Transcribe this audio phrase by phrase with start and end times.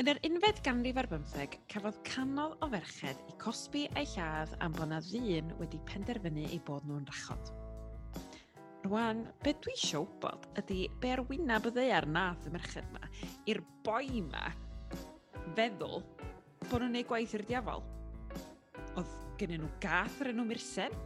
[0.00, 4.72] Yn yr unfed ganrif ar bymtheg, cafodd canol o ferched i cosbi a'i lladd am
[4.72, 7.50] bod na ddyn wedi penderfynu eu bod nhw'n rachod.
[8.86, 13.12] Rwan, be dwi eisiau wybod ydy be ar arwynaf y ddeiar nath y merched yma
[13.52, 14.46] i'r boi yma
[15.58, 17.84] feddwl bod nhw'n gwneud gwaith i'r diafol.
[18.96, 20.96] Oedd gennyn nhw gath ar enw Myrsen,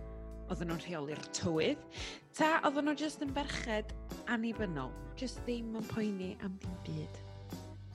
[0.46, 1.82] oedden nhw'n rheoli'r tywydd,
[2.30, 3.98] ta oedden nhw jyst yn ferched
[4.30, 7.24] annibynnol, jyst ddim yn poeni am ddim byd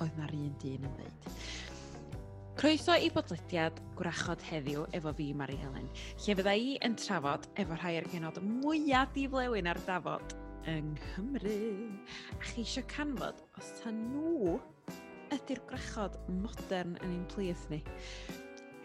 [0.04, 1.30] oedd na'r un dyn yn dweud.
[2.60, 5.86] Croeso i bodlediad gwrachod heddiw efo fi, Mari Helen,
[6.20, 10.36] lle fydda i yn trafod efo rhai o'r genod mwyaf diflewyn ar dafod
[10.68, 11.62] yng Nghymru.
[12.36, 14.58] A chi eisiau canfod os ta nhw
[15.38, 17.80] ydy'r gwrachod modern yn ein plith ni.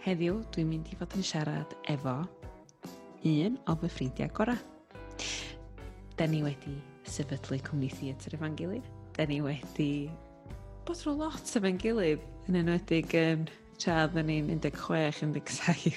[0.04, 2.20] Heddiw, dwi'n mynd i fod yn siarad efo
[3.24, 4.60] un o fy ffrindiau gorau.
[6.14, 6.76] Da ni wedi
[7.10, 8.86] sefydlu cwmni theatr efo'n gilydd.
[9.16, 9.90] Da ni wedi
[10.84, 13.44] bod rhyw lot efo'n gilydd, yn enwedig um,
[13.80, 15.94] tra oedden ni'n 16-17.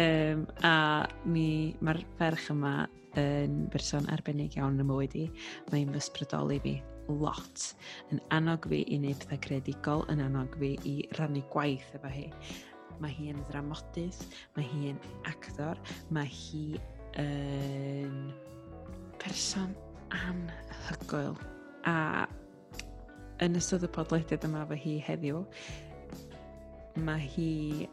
[0.00, 0.76] um, a
[1.28, 2.86] mi, mae'r ferch yma
[3.20, 5.26] yn berson arbennig iawn yn y mywyd i.
[5.68, 6.74] Mae'n fysbrydoli fi
[7.20, 7.66] lot,
[8.12, 12.26] yn annog fi i wneud pethau credigol yn annog fi i rannu gwaith efo hi.
[13.02, 14.24] Mae hi yn dramodydd,
[14.56, 15.76] mae hi yn actor,
[16.16, 16.64] mae hi
[17.20, 18.32] yn
[19.20, 19.76] person
[20.16, 21.36] anhygoel
[21.84, 21.98] a
[23.44, 25.42] yn ystod y podlediad yma fy hi heddiw,
[27.06, 27.50] mae hi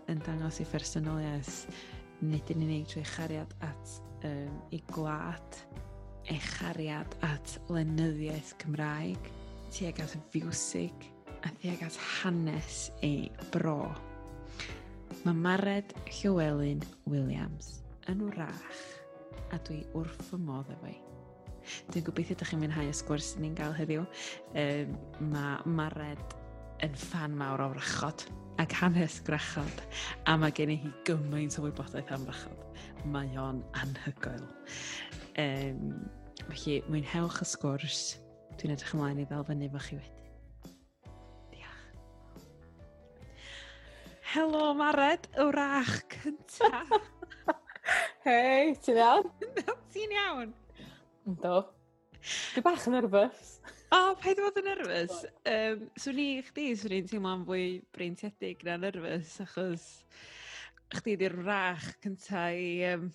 [0.10, 1.66] yn dangos ei phersonoliaeth
[2.26, 5.60] nid yn unig trwy chariad at um, ei gwlad,
[6.32, 9.30] ei chariad at lenyddiaeth Cymraeg,
[9.76, 11.10] tuag at fiwsig
[11.46, 13.92] a tuag at hanes ei bro.
[15.26, 18.80] Mae Mared Llywelyn Williams yn wrach
[19.54, 21.05] a dwi wrth fy modd efo'i.
[21.94, 24.06] Dwi'n gobeithio ydych chi'n mwynhau y sgwrs ni'n gael heddiw.
[24.62, 24.98] Um,
[25.34, 26.36] mae Mared
[26.86, 28.26] yn fan mawr o wrachod
[28.62, 29.84] ac hanes gwrachod
[30.30, 32.82] a mae gen i hi gymaint o wybodaeth am wrachod.
[33.14, 34.46] Mae o'n anhygoel.
[35.42, 36.04] Um,
[36.50, 38.04] felly, mwynhewch y sgwrs.
[38.60, 40.16] Dwi'n edrych ymlaen i ddal fyny efo chi wedyn.
[44.36, 46.82] Helo, Mared, wrach cynta.
[48.26, 49.30] Hei, ti'n iawn?
[49.94, 50.50] Ti'n iawn?
[51.26, 51.64] Do.
[52.54, 53.56] Dwi bach yn nerfus.
[53.90, 55.24] O, oh, paid fod yn nerfus.
[55.50, 57.64] Um, swn i chdi, swn i'n teimlo'n fwy
[57.96, 59.86] breintiedig na nerfus, achos
[60.94, 63.08] chdi di'r rach cynta i, um,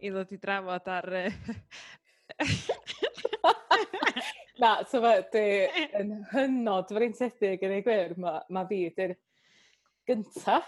[0.00, 1.08] i ddod i drafod ar...
[4.62, 5.44] na, so fe, dwi
[6.00, 9.12] yn hynod freintiedig yn ei gwir, mae ma fi di'r
[10.08, 10.62] gynta.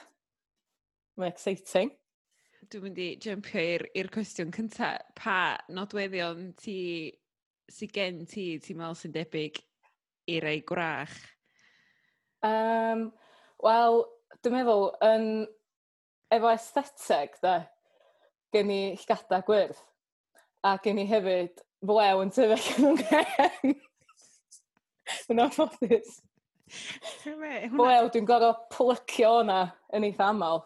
[1.17, 1.97] mae'n exciting.
[2.67, 3.63] Dwi'n mynd i jumpio
[3.97, 5.15] i'r cwestiwn cyntaf.
[5.17, 5.39] Pa
[5.73, 6.79] nodweddion ti
[7.71, 9.61] sydd gen ti, ti'n meddwl sy'n debyg
[10.35, 11.17] i'r ei gwrach?
[12.45, 13.09] Um,
[13.65, 14.05] Wel,
[14.43, 15.25] dwi'n meddwl, yn,
[16.35, 17.57] efo aesthetig, da,
[18.55, 19.81] gen i llgada gwyrdd,
[20.63, 23.75] a gen i hefyd flew yn tyfu yn ymgen.
[25.33, 26.19] yn anffodus.
[27.25, 29.61] Flew, dwi'n gorfod plycio o'na
[29.97, 30.63] yn eitha aml.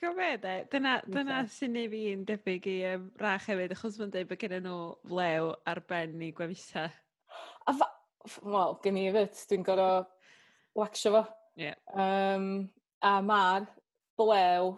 [0.00, 0.52] Ti'n be, de?
[0.72, 4.54] Dyna, dyna sy'n ei fi'n debyg i um, rach hefyd, achos mae'n dweud bod gen
[4.64, 4.76] nhw
[5.10, 6.86] flew ar ben i gwefusau.
[7.68, 7.88] A fa...
[8.40, 10.06] Wel, gen i fyd, dwi'n gorau
[10.80, 11.20] wacsio fo.
[11.60, 11.76] Yeah.
[11.92, 12.46] Um,
[13.04, 13.66] a mae'r
[14.16, 14.70] blew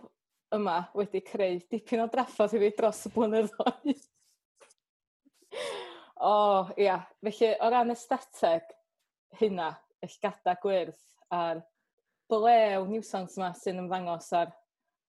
[0.59, 4.03] yma wedi creu dipyn o draffodd i fi dros y blynyddoedd.
[6.19, 6.97] o, oh, ia.
[7.23, 8.75] Felly, o ran esteteg
[9.39, 9.71] hynna,
[10.03, 10.99] eich gada gwyrdd
[11.39, 11.63] a'r
[12.31, 14.51] blew niwsans yma sy'n ymddangos ar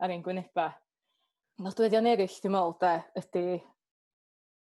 [0.04, 0.74] ar ein gwynebau.
[1.64, 3.44] Nodweddion eraill, dwi'n meddwl, da, ydy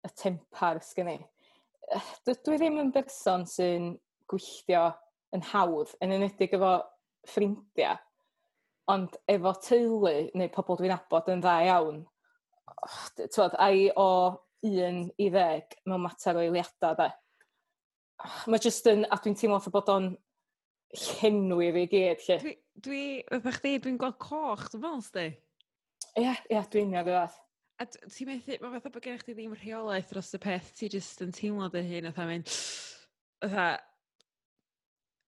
[0.06, 1.18] y tempar sgen i.
[2.28, 3.92] Dwi ddim yn berson sy'n
[4.30, 4.86] gwylltio
[5.36, 6.76] yn hawdd, yn enedig efo
[7.32, 7.98] ffrindiau,
[8.92, 12.04] ond efo teulu neu pobl dwi'n abod yn dda iawn,
[13.34, 14.10] twod, ai o
[14.68, 17.10] un i ddeg mewn mater o eiliadau, da.
[18.46, 20.12] Mae jyst yn, a dwi'n teimlo bod o'n
[21.02, 22.38] llenwi fi gyd, lle.
[22.44, 25.28] Dwi, dwi, fatha chdi, dwi'n gweld coch, dwi'n meddwl, sdi?
[26.20, 27.40] Ie, ie, dwi'n iawn gwybod.
[27.82, 31.24] A ti'n methu, mae fatha bod gennych chi ddim rheolaeth dros y peth, ti jyst
[31.26, 32.54] yn teimlo dy hun, fatha mynd,
[33.42, 33.66] fatha,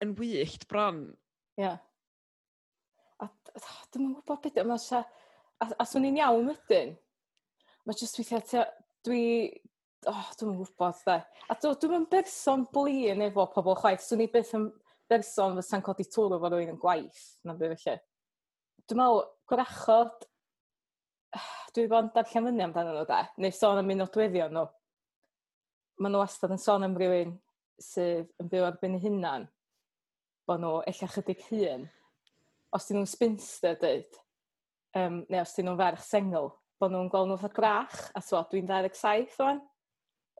[0.05, 1.03] yn wyllt bron.
[1.57, 1.65] Ie.
[1.65, 1.81] Yeah.
[3.23, 3.29] A
[3.93, 5.03] dwi'n meddwl gwybod beth, mae sa,
[5.63, 6.95] a, a swn i'n iawn wedyn,
[7.87, 8.65] mae jyst weithiau,
[9.07, 9.23] dwi,
[10.11, 11.19] oh, dwi'n yn gwybod, dda.
[11.49, 14.69] A dwi'n meddwl berson blin efo pobl chwaith, swn i beth yn
[15.13, 17.97] berson fysa'n codi twr efo rwy'n yn gwaith, na fi felly.
[18.83, 20.27] Dwi'n meddwl, gwrachod,
[21.73, 24.67] dwi bod yn darllen fyny amdano nhw da, neu sôn am un o dweddion nhw.
[26.01, 27.37] Mae nhw wastad yn sôn am rhywun
[27.81, 29.47] sydd yn byw ar ben hunan,
[30.47, 31.87] bod nhw eich chydig hun.
[32.73, 34.19] Os dyn nhw'n spinster dweud,
[34.97, 36.49] um, neu os dyn nhw'n ferch sengl,
[36.81, 39.61] bod nhw'n gweld nhw'n fatha grach, a so dwi'n 27 o'n.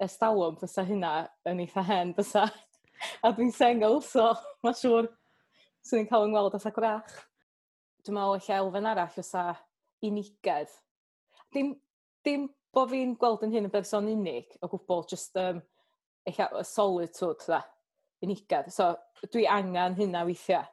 [0.02, 1.14] Estalwm, fysa hynna
[1.50, 2.48] yn eitha hen, fysa
[3.24, 4.32] a dwi'n sengl, so
[4.64, 5.10] mae'n siŵr
[5.84, 7.14] sy'n ni'n cael yng ngweld atha grach.
[8.04, 9.46] Dwi'n meddwl eich elfen arall fysa
[10.04, 10.72] unigedd.
[11.56, 11.74] Dim,
[12.26, 15.62] dim bod fi'n gweld yn hyn yn berson unig o gwbl, just um,
[16.28, 17.62] eich y solitude da,
[18.24, 18.72] unigedd.
[18.74, 18.94] So
[19.30, 20.66] dwi angen hynna weithiau.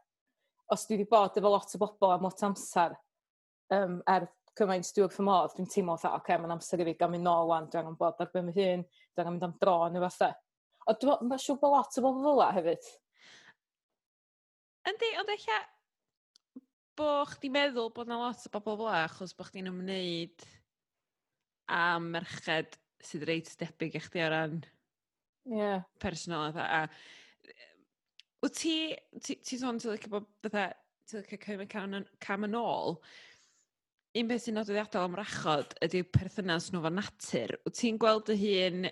[0.71, 2.95] Os dwi wedi bod efo lot o bobl am lot amser
[3.75, 4.29] um, er
[4.59, 7.13] cymaint dwi wrth y modd, dwi'n teimlo fatha, oce, okay, mae'n amser i fi gael
[7.13, 9.77] mynd nôl wan, dwi'n angen bod ar ben fy hun, dwi'n angen mynd am dro
[9.91, 10.31] neu fatha.
[10.91, 12.89] O, dwi'n siŵr bod lot o bobl fel hefyd.
[14.91, 15.47] Yndi, ond eich
[16.99, 20.47] bo chdi meddwl bod na lot o bobl fel achos bod chdi'n ymwneud
[21.71, 22.77] a merched
[23.07, 24.59] sydd reit debyg i chdi o ran
[25.49, 25.87] yeah.
[26.03, 26.81] personol a, a
[28.43, 28.75] wyt ti,
[29.23, 30.67] ti, ti sôn ti'n licio bod bydda,
[31.09, 32.99] ti'n licio cymryd cam, cam yn ôl,
[34.19, 37.55] un beth sy'n nodweddiadol am rachod ydy perthynas nhw fo natur.
[37.67, 38.91] Wyt ti'n gweld dy hun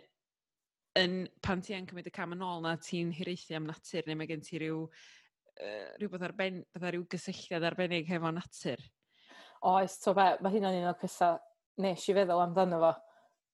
[0.98, 4.18] yn, pan ti yn cymryd y cam yn ôl na ti'n hiraethu am natur, neu
[4.18, 8.82] mae gen ti rhyw, uh, rhywbeth arben, rhyw gysylltiad arbennig hefo natur?
[9.68, 11.38] Oes, to be, mae hynna'n un o'r pethau
[11.82, 12.92] nes i feddwl amdano fo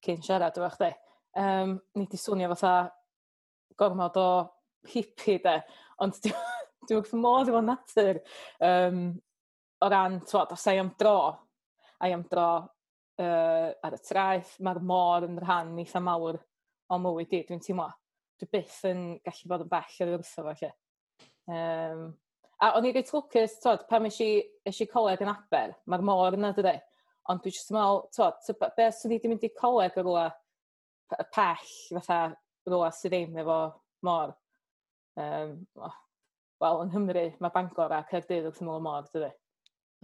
[0.05, 0.91] cyn siarad efo chdi.
[1.41, 2.91] Um, ni di swnio fatha
[3.79, 4.29] gormod o
[4.93, 5.58] hippi de,
[6.05, 6.20] ond
[6.87, 8.20] dwi'n wrth modd efo natur.
[8.62, 9.06] Um,
[9.85, 11.19] o ran, twod, os ai am dro,
[12.05, 12.49] ai am dro
[13.20, 16.41] uh, ar y traeth, mae'r môr yn rhan eitha mawr
[16.94, 17.88] o mywyd i, dwi'n teimlo.
[18.41, 20.70] Dwi byth yn gallu bod yn bell ar wrtho fo, lle.
[21.55, 22.06] Um,
[22.62, 24.31] a o'n i reit lwcus, tod, pan eisi,
[24.67, 26.76] eisi coleg yn aber, mae'r môr yna, dydy.
[27.32, 30.25] Ond dwi'n just yn meddwl, tod, be swn ni wedi mynd i coleg o rwla
[31.35, 31.69] pell,
[31.99, 32.23] fatha
[32.69, 33.58] rwla sydd ddim efo
[34.06, 34.35] môr.
[35.20, 36.00] Um, oh,
[36.62, 39.31] Wel, yng Nghymru, mae Bangor a Cerdydd wrth ymwyl y môr, dydy.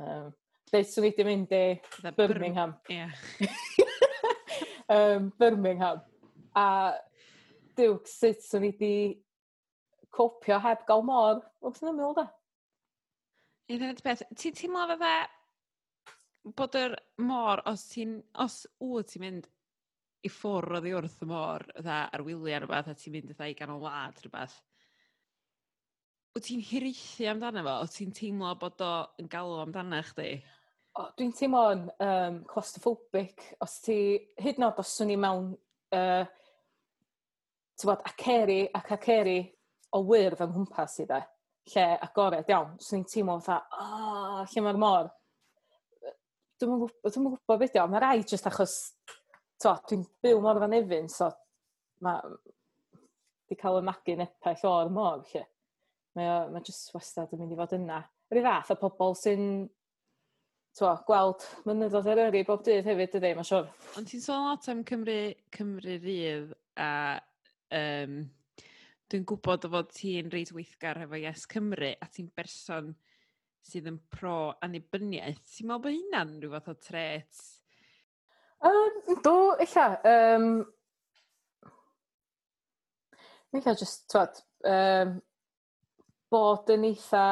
[0.03, 0.31] Um,
[0.71, 2.75] Dweud swn i wedi mynd i Birmingham.
[2.91, 3.13] Yeah.
[4.91, 6.03] um, Birmingham.
[6.59, 6.67] A
[7.79, 8.95] diw, sut swn i wedi
[10.11, 11.43] copio heb gael môr.
[11.63, 12.27] wrth yn ymwyl da.
[13.71, 15.15] Un o'r beth, ti'n teimlo fe fe
[16.57, 19.49] bod yr môr, os ti'n, os wyt ti'n mynd
[20.27, 23.57] i ffwrdd oddi wrth y môr, dda ar wyliau rhywbeth, a ti'n mynd dda i
[23.59, 24.57] ganol wlad rhywbeth,
[26.35, 27.77] wyt ti'n hirithi amdano fo?
[27.85, 30.33] Wyt ti'n teimlo bod o yn galw amdano chdi?
[30.99, 33.45] O, Dwi'n teimlo'n um, claustrophobic.
[33.63, 33.97] Os ti,
[34.43, 35.53] hyd yn oed os swn i mewn
[35.95, 36.25] uh,
[37.81, 39.39] tyfod, aceri ac aceri
[39.97, 41.21] o wyrdd yng nghwmpas i dde,
[41.73, 42.77] lle agored iawn.
[42.83, 45.11] swn i'n teimlo fatha, o, lle mae'r mor.
[46.61, 48.77] Dwi'n gwybod, dwi'n gwybod beth o, mae rai jyst achos,
[49.65, 51.31] dwi'n byw mor fan efyn, so
[52.05, 52.37] mae,
[53.51, 55.45] di cael y magu nepell o'r mor, lle.
[56.19, 58.01] Mae, mae jyst wastad yn mynd i fod yna.
[58.31, 59.45] Yr fath o pobl sy'n
[60.79, 63.67] twa, gweld mynyddodd yr yri bob dydd hefyd, ydy, mae'n siwr.
[63.99, 65.19] Ond ti'n sôn lot am Cymru,
[65.55, 66.91] Cymru Rydd a
[67.77, 68.19] um,
[69.11, 72.93] dwi'n gwybod o fod ti'n reid weithgar efo Yes Cymru a ti'n berson
[73.67, 75.41] sydd yn pro anibyniaeth.
[75.55, 77.41] Ti'n meddwl bod hynna'n rhyw fath o tret?
[78.67, 79.35] Um, do,
[79.65, 79.87] illa.
[80.07, 80.47] Um,
[83.57, 85.17] illa just, twad, um,
[86.31, 87.25] bod yn eitha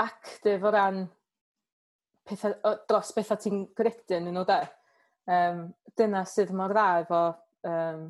[0.00, 1.04] actif o ran
[2.26, 2.56] pethau,
[2.88, 4.60] dros bethau ti'n gredu yn nhw, de.
[5.30, 7.20] Um, dyna sydd mor dda efo
[7.68, 8.04] um,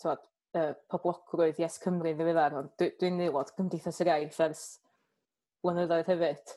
[0.00, 0.22] twad,
[0.58, 4.64] uh, poblogrwydd Yes Cymru ddiweddar, ond dwi'n dwi aelod Cymdeithas yr Iaith ers
[5.64, 6.56] blynyddoedd hefyd.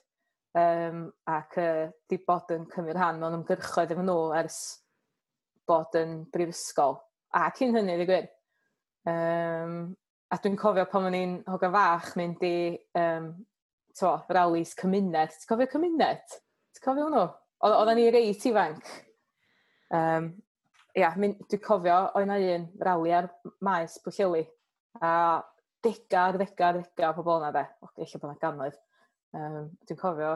[0.54, 4.60] Um, ac uh, di bod yn cymryd rhan mewn ymgyrchoedd efo nhw ers
[5.68, 7.00] bod yn brifysgol.
[7.34, 8.30] A cyn hynny, dwi gwir.
[9.10, 9.96] Um,
[10.30, 12.56] a dwi'n cofio pan o'n i'n hogan fach mynd i
[13.00, 13.32] um,
[13.98, 15.34] to, ralis cymuned.
[15.34, 16.38] Ti'n cofio cymuned?
[16.78, 17.26] Ti'n cofio hwnnw?
[17.64, 18.94] Oedden ni reit ifanc.
[19.94, 20.34] Um,
[20.98, 23.30] ia, dwi'n cofio, oedd yna un rali ar
[23.66, 24.44] maes Pwyllili,
[25.02, 25.42] a
[25.84, 28.82] dega ar ddega ar ddega o pobol yna de, o, eich bod yna gannoedd.
[29.34, 30.34] Um, dwi'n cofio,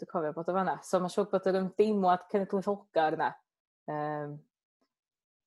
[0.00, 0.74] dwi'n cofio bod o fanna.
[0.84, 3.30] So mae'n siŵr bod yr ymdeimlad cenedlaetholgar yna.
[3.90, 4.36] Um,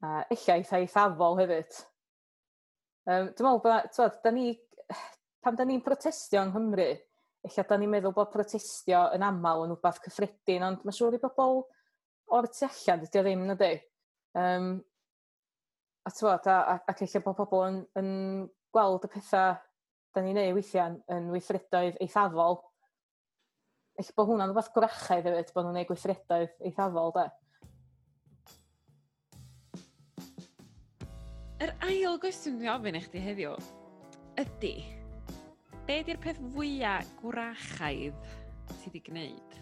[0.05, 1.77] a eich eitha eithafol hefyd.
[3.07, 4.49] Um, dwi'n meddwl bod, twod, da ni,
[5.45, 6.89] pan da ni'n protestio yng Nghymru,
[7.45, 11.21] eich da ni'n meddwl bod protestio yn aml yn wbath cyffredin, ond mae'n siŵr i
[11.21, 11.61] bobl
[12.35, 13.71] o'r tu allan, dydy o ddim, na di.
[14.37, 14.69] Um,
[16.07, 18.11] a tywod, a, ac eich bod pobl yn, yn
[18.75, 19.57] gweld y pethau
[20.15, 22.61] da ni'n neud weithiau yn, yn weithredoedd eithafol.
[23.97, 27.27] Eich bod hwnna'n rhywbeth gwrachaidd hefyd, bod nhw'n neud gweithredoedd eithafol, da.
[31.65, 33.55] Yr ail gwestiwn dwi'n ofyn i chdi heddiw
[34.37, 34.75] ydy,
[35.87, 38.27] be di'r peth fwyaf gwrachaidd
[38.69, 39.57] ti wedi gwneud?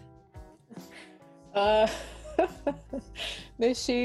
[1.56, 1.88] Uh,
[3.62, 4.02] nes i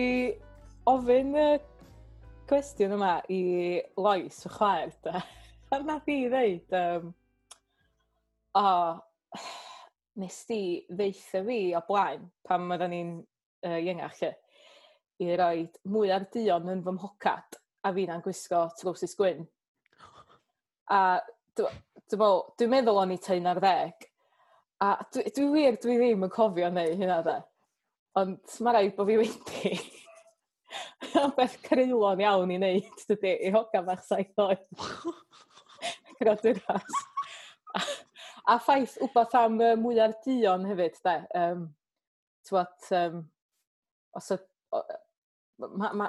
[0.89, 1.47] ofyn y
[2.49, 3.41] cwestiwn yma i
[4.01, 5.21] Lois, y chwaer, da.
[5.71, 7.11] A nath i ddeud, um,
[8.59, 8.63] o,
[10.19, 14.33] nes di ddeitha fi o blaen pan oedden ni'n uh, iengach lle
[15.21, 19.45] i roi mwy ar dion yn fy mhocad a fi na'n gwisgo trwsus gwyn.
[20.91, 21.21] A
[21.55, 21.79] dwi'n
[22.11, 24.09] dwi, dwi meddwl o'n i tein ar ddeg.
[24.83, 27.37] A dwi, dwi wir, dwi ddim yn cofio neu hynna dde.
[28.19, 29.75] Ond mae rhaid bod fi wedi.
[31.37, 34.63] beth creulon iawn i wneud dydy, i hogan fach saith oed.
[36.21, 36.97] Graduras.
[37.75, 37.83] a,
[38.53, 41.15] a ffaith wbeth am uh, mwyaf dion hefyd, de.
[41.43, 41.69] Um,
[42.47, 43.17] Tywod, um,
[44.17, 44.37] os y,
[45.61, 46.07] mae ma, ma,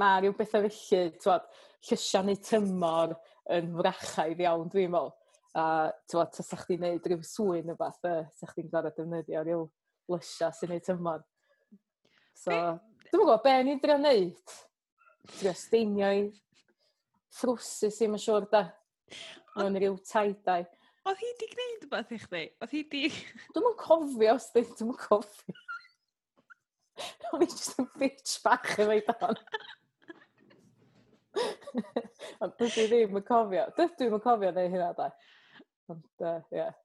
[0.00, 1.48] ma rhyw bethau felly, tywod,
[1.88, 3.12] llysiau neu tymor
[3.52, 5.12] yn wrachaidd iawn, dwi'n meddwl.
[5.60, 5.64] A
[6.08, 9.66] tywod, os ydych chi'n gwneud rhyw swy'n o beth, os ydych chi'n gorau defnyddio rhyw
[10.14, 11.26] lysia sy'n neud tymor.
[12.40, 12.89] So, Be?
[13.10, 14.52] Dwi'n gwybod be ni'n drio wneud.
[15.36, 16.20] Drio steinio i
[17.34, 18.68] ffrwsus i'n mae'n siwr da.
[19.56, 20.66] Mae'n rhyw taidau.
[21.10, 22.44] Oedd hi di gwneud beth i chdi?
[22.62, 23.02] Oedd hi di...
[23.50, 25.58] Dwi'n mwyn cofio, sdi, dwi'n mwyn cofio.
[27.32, 29.38] O'n i jyst yn bitch bach efo i don.
[32.44, 33.64] Ond dwi ddim yn cofio.
[33.74, 35.08] Dwi ddim yn cofio neu hynna da.
[35.90, 36.28] Ond, ie.
[36.30, 36.76] Uh, yeah.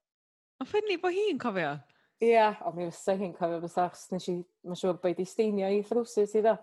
[0.58, 1.76] Ond ffynnu bod hi'n cofio?
[2.16, 5.24] Ie, yeah, o mi fysa hi'n cofio fysa, achos nes i, mae'n siŵr bod i
[5.28, 6.54] steinio i ffrwsys iddo.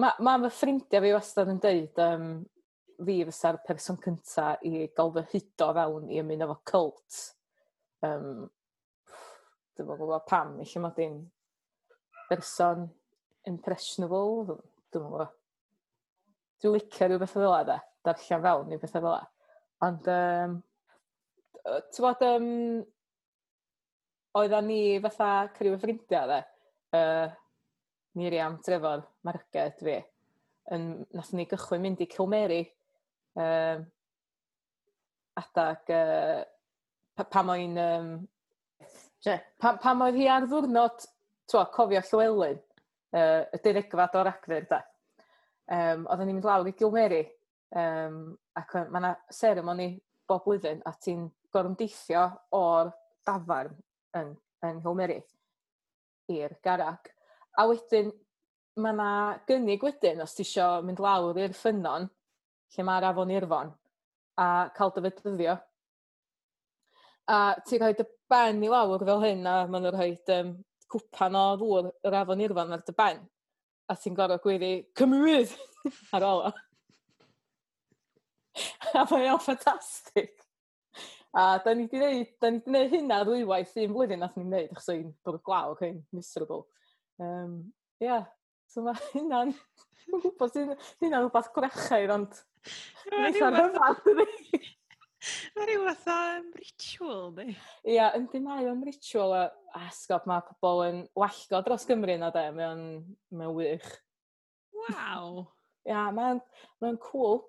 [0.00, 2.30] Mae ma fy ffrindiau fi wastad yn dweud, um,
[3.04, 7.18] fi fysa'r person cynta i gael fy hudo fewn i ymuno fo cult.
[8.08, 8.48] Um,
[9.76, 11.20] Dwi'n fawr gwybod pam, eich mod i'n
[12.30, 12.88] berson
[13.52, 14.56] impressionable,
[14.92, 15.28] dwi'n fawr.
[16.62, 19.30] Dwi'n licio rhyw bethau fel yna, darllen fewn i bethau fel yna.
[19.90, 20.58] Ond, um,
[21.92, 22.50] ti'n bod, um,
[24.38, 26.38] oedda ni fatha cyrraedd ffrindiau dde,
[26.96, 27.32] uh,
[28.18, 29.96] Miriam, Trefor, Marged fi,
[30.72, 30.86] yn,
[31.16, 32.60] nath ni gychwyn mynd i Cilmeri,
[33.40, 33.84] um,
[35.42, 36.40] adag uh,
[37.16, 37.80] pa, pam o'n...
[37.82, 38.14] Um,
[39.62, 41.06] pam, pam oedd hi ar ddwrnod,
[41.50, 42.58] twa, cofio Llywelyn,
[43.16, 44.82] uh, y dynegfad o'r acfyr, da.
[45.72, 47.22] Um, oedden ni'n mynd lawr i Gilmeri,
[47.78, 48.18] um,
[48.58, 49.92] ac mae yna seremoni
[50.28, 52.92] bob blwyddyn, a ti'n gorymdeithio o'r
[53.28, 53.76] dafarn
[54.18, 54.34] yn,
[54.66, 55.22] yng Nghymru'n
[56.32, 57.10] i'r garag.
[57.58, 58.12] A wedyn,
[58.80, 59.08] mae yna
[59.48, 62.08] gynnig wedyn os ti isio mynd lawr i'r ffynon
[62.72, 63.70] lle mae'r afon Irfon,
[64.40, 65.56] a cael dy dyfydyddio.
[67.32, 70.54] A ti'n rhoi dy ben i lawr fel hyn, a maen nhw'n rhoi um,
[70.92, 73.22] cwpan o ddŵr yr afon Irfon ar dy ben.
[73.90, 75.52] A ti'n gorau gwyddi, cymryd!
[76.16, 76.52] ar ôl o.
[79.00, 80.32] a mae'n ffantastig.
[81.32, 84.50] A da ni wedi gwneud, da ni wedi gwneud hynna ddwywaith un flwyddyn nath ni'n
[84.50, 86.66] gwneud, achos o'n bod y glaw, ac o'n miserable.
[87.22, 87.54] Um,
[88.04, 88.26] yeah,
[88.68, 89.54] so mae hynna'n...
[90.02, 92.42] dwi'n gwybod sy'n hynna'n rhywbeth gwrachaidd, ond...
[93.14, 94.68] Mae'n rhywbeth...
[95.56, 96.18] Mae'n rhywbeth o
[96.58, 97.46] ritual, di.
[97.54, 99.42] Ia, yeah, yndi mae o'n ritual, a,
[99.86, 102.84] asgob mae pobl yn wallgo dros Gymru na de, mae'n
[103.40, 103.88] mae wych.
[104.82, 105.46] Waw!
[105.86, 106.44] Ia, yeah, mae'n
[106.82, 107.40] mae cool.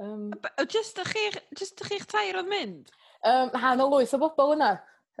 [0.00, 0.30] Um,
[0.72, 1.12] Just ych
[1.58, 2.92] chi'ch tair oedd mynd?
[3.22, 4.72] Um, han o lwyth o bobl yna.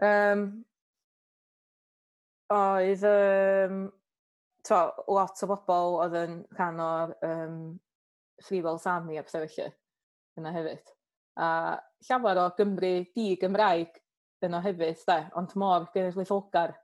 [0.02, 0.46] Um,
[2.52, 3.84] oedd um,
[4.66, 7.56] to, lot o bobl oedd yn rhan o'r um,
[8.42, 9.70] Free Sami a pethau felly
[10.40, 10.94] yna hefyd.
[11.38, 11.48] A
[12.08, 14.00] llawer o Gymru di-Gymraeg
[14.42, 16.74] yno hefyd, de, ond mor gynulleidfolgar.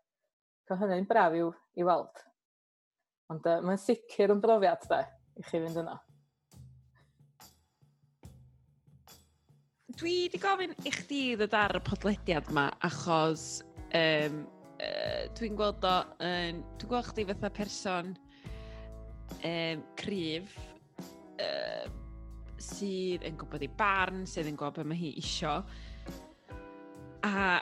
[0.68, 2.22] Co hynny'n braf i'w, i weld.
[3.32, 5.02] Ond uh, mae'n sicr yn brofiad, de,
[5.40, 5.98] i chi fynd yno.
[9.98, 13.64] dwi wedi gofyn i chdi ddod ar y podlediad yma achos
[13.98, 14.36] um,
[14.78, 18.12] uh, dwi'n gweld o, um, dwi'n gweld chdi fatha person
[19.42, 20.54] um, cryf
[21.42, 21.90] uh,
[22.62, 25.58] sydd yn gwybod ei barn, sydd yn gwybod beth mae hi isio.
[27.26, 27.58] A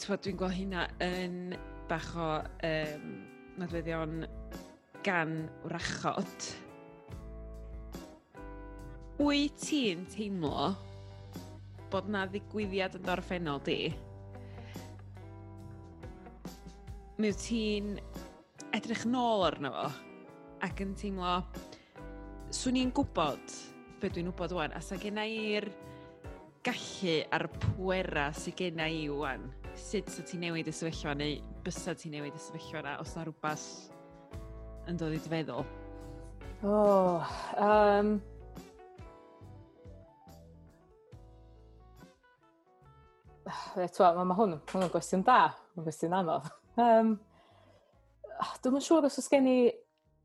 [0.00, 1.56] dwi'n gweld hynna yn
[1.92, 2.34] bach o
[2.70, 3.08] um,
[3.60, 4.22] nodweddion
[5.04, 6.52] gan wrachod.
[9.20, 10.70] Wyt ti'n teimlo
[11.90, 13.80] bod na ddigwyddiad yn dorffennol di,
[17.20, 17.98] mi wyt ti'n
[18.76, 19.88] edrych nôl arno fo
[20.64, 21.38] ac yn teimlo,
[22.52, 23.54] swn i'n gwybod
[24.00, 25.68] be dwi'n wybod wan, a sa genna i'r
[26.64, 31.94] gallu a'r pwera sydd genna i wan, sut sa ti newid y sefyllfa neu bysa
[31.96, 33.68] ti newid y sefyllfa na os na rhywbeth
[34.88, 35.64] yn dod i dy feddwl?
[36.60, 38.18] O, oh, um,
[43.44, 45.40] Twa, mae ma hwn, hwn yn gwestiwn da,
[45.76, 46.48] yn gwestiwn anodd.
[46.80, 47.14] Um,
[48.64, 49.56] Dwi'n yn siŵr os oes gen i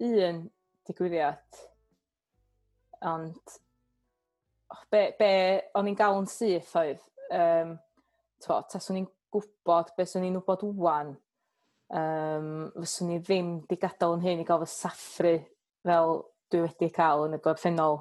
[0.05, 0.43] un
[0.88, 1.60] digwyddiad,
[3.12, 3.55] ond
[4.91, 5.31] be, be
[5.75, 7.01] o'n i'n gael yn syth oedd,
[7.36, 7.75] um,
[8.45, 11.15] tas o'n i'n gwybod beth o'n i'n wybod wwan,
[11.95, 15.36] um, fyswn i ddim di gadael yn hyn i gael fy saffru
[15.86, 18.00] fel dwi wedi cael yn y gorffennol,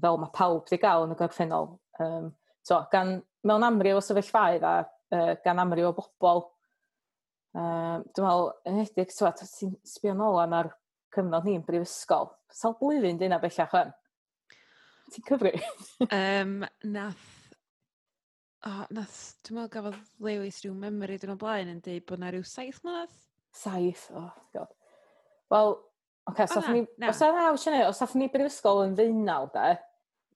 [0.00, 1.72] fel mae pawb di gael yn y gorffennol.
[2.02, 2.32] Um,
[2.66, 6.44] so, gan mewn amryw o sefyllfaoedd a uh, gan amryw o bobl.
[7.56, 10.72] Uh, dwi'n meddwl, yn edrych, ti'n sbio nôl am ar
[11.14, 12.30] cyfnod ni'n brifysgol.
[12.54, 13.92] Sawl blwyddyn dyna bellach yn?
[15.12, 15.54] Ti'n cyfri?
[16.08, 17.26] um, nath
[18.66, 22.32] oh, nath, dwi'n meddwl gafodd lewis rhyw memory dyn o blaen yn dweud bod na
[22.32, 23.14] rhyw saith mlynedd.
[23.54, 24.72] Saith, oh, god.
[25.52, 25.74] Wel,
[26.28, 27.12] oce, okay, o, na, ni, na.
[27.12, 29.70] os a'n awch yna, os ath ni brifysgol yn ddeunaw, de,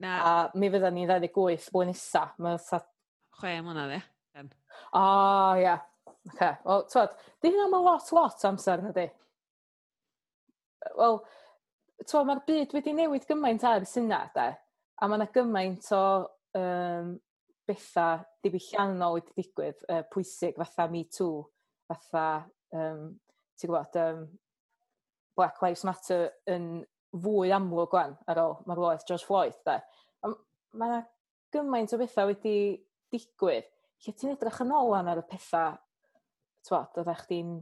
[0.02, 0.14] na.
[0.16, 2.60] a mi fydda ni 28 blwyddyn nesa, mae
[3.38, 4.02] chwe mlynedd, ie?
[4.36, 4.52] Yeah?
[4.92, 5.64] O, oh, ia.
[5.64, 5.88] Yeah.
[6.30, 6.52] Okay.
[6.64, 9.08] Wel, twod, di hynna mae lot, lot amser, ydy.
[10.98, 11.18] Wel,
[12.04, 14.48] twod, mae'r byd wedi newid gymaint ar syna, de.
[15.02, 16.04] A mae yna gymaint o
[16.58, 17.16] um,
[17.68, 21.42] bethau diwylliannol wedi digwydd, uh, pwysig, fatha Me Too,
[21.90, 22.26] fatha,
[22.76, 23.08] um,
[23.58, 24.22] ti'n gwybod, um,
[25.36, 26.84] Black Lives Matter yn
[27.24, 29.80] fwy amlwg gwan ar ôl marwolaeth George Floyd, de.
[30.22, 31.02] Mae yna
[31.52, 32.56] gymaint o bethau wedi
[33.12, 33.68] digwydd,
[34.02, 35.76] lle ti'n edrych yn ôl ar y pethau,
[36.66, 37.58] twod, oeddech chdi'n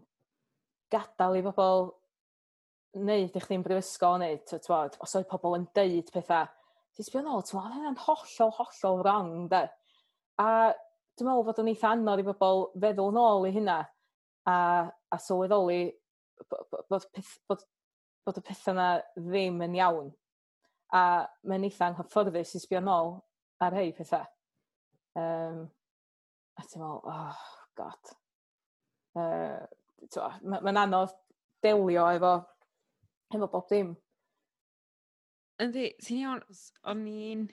[0.92, 1.90] gadael i bobl
[2.99, 6.49] wneud eich chdi'n brifysgol wneud, twod, os oedd pobl yn deud pethau,
[6.97, 9.64] ti'n sbio nôl, twod, hynny'n hollol, hollol wrong, de.
[10.40, 10.49] A
[11.19, 13.78] dwi'n meddwl fod yn eitha anodd i bobl feddwl nôl i hynna
[14.49, 14.57] a,
[15.12, 15.83] a sylweddoli
[16.88, 17.64] bod, peth, bod,
[18.26, 20.11] bod y pethau yna ddim yn iawn.
[20.97, 21.02] A
[21.47, 23.19] mae'n eitha anghyfforddus i sbio nôl
[23.63, 24.25] ar hei pethau.
[25.18, 25.64] Um,
[26.60, 27.44] a ti'n meddwl, oh,
[27.78, 28.12] god.
[29.18, 29.66] Uh,
[30.46, 31.16] Mae'n ma anodd
[31.64, 32.34] delio efo,
[33.34, 33.94] efo bob dim.
[35.60, 36.44] Yndi, ti'n iawn,
[36.88, 37.49] o'n i'n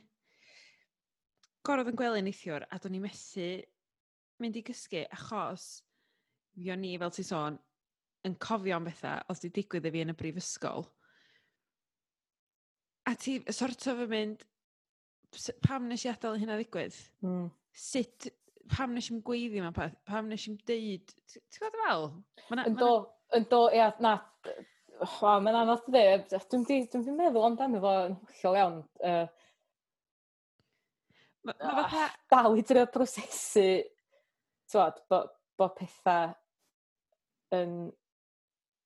[1.68, 3.48] gorodd yn gwely neithiwr a do'n i'n methu
[4.40, 5.66] mynd i gysgu achos
[6.56, 7.58] fi o'n i, fel ti'n sôn,
[8.28, 10.88] yn cofio am bethau os di digwydd i fi yn y brifysgol.
[13.08, 14.46] A ti sort sorto fy mynd,
[15.66, 16.98] pam nes i adael hynna ddigwydd?
[17.26, 17.46] Mm.
[17.78, 18.30] Sut,
[18.74, 19.96] pam nes i'n gweiddi mewn peth?
[20.10, 21.14] Pam nes i'n deud?
[21.34, 22.10] Ti'n gwybod fel?
[22.64, 22.92] Yn do,
[23.38, 24.18] yn do, ia, na,
[24.98, 26.04] Wa, mae'n anodd dde.
[26.34, 28.80] Dwi'n di, dwi di meddwl amdano fo yn hollol iawn.
[28.98, 29.26] Uh,
[31.46, 32.06] ma, ma fatha...
[32.08, 33.68] Ah, dal i drio prosesu,
[34.72, 36.34] tywod, bod bo pethau
[37.58, 37.78] yn,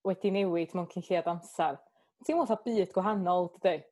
[0.07, 1.79] wedi newid mewn cyn lliad amser.
[2.25, 3.85] Ti'n meddwl byd gwahanol, dydy?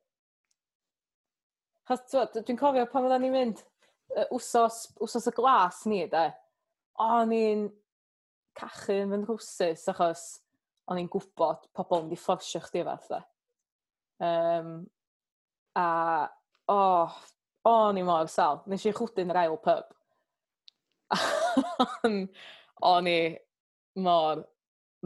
[1.90, 3.62] Dwi'n cofio pan oedden ni'n mynd
[4.14, 6.28] uh, wsos, wsos y glas ni, de.
[7.02, 7.66] O'n i'n
[8.58, 10.24] cachu yn fy'n rwsys achos
[10.90, 13.20] o'n i'n gwybod pobl yn di fforsio chdi fath, de.
[14.26, 14.70] Um,
[15.78, 15.88] a,
[16.70, 17.18] o, oh,
[17.70, 18.62] o'n i mor sal.
[18.70, 19.90] Nes i chwdyn yr ail pub.
[22.90, 23.18] o'n i
[24.02, 24.44] mor,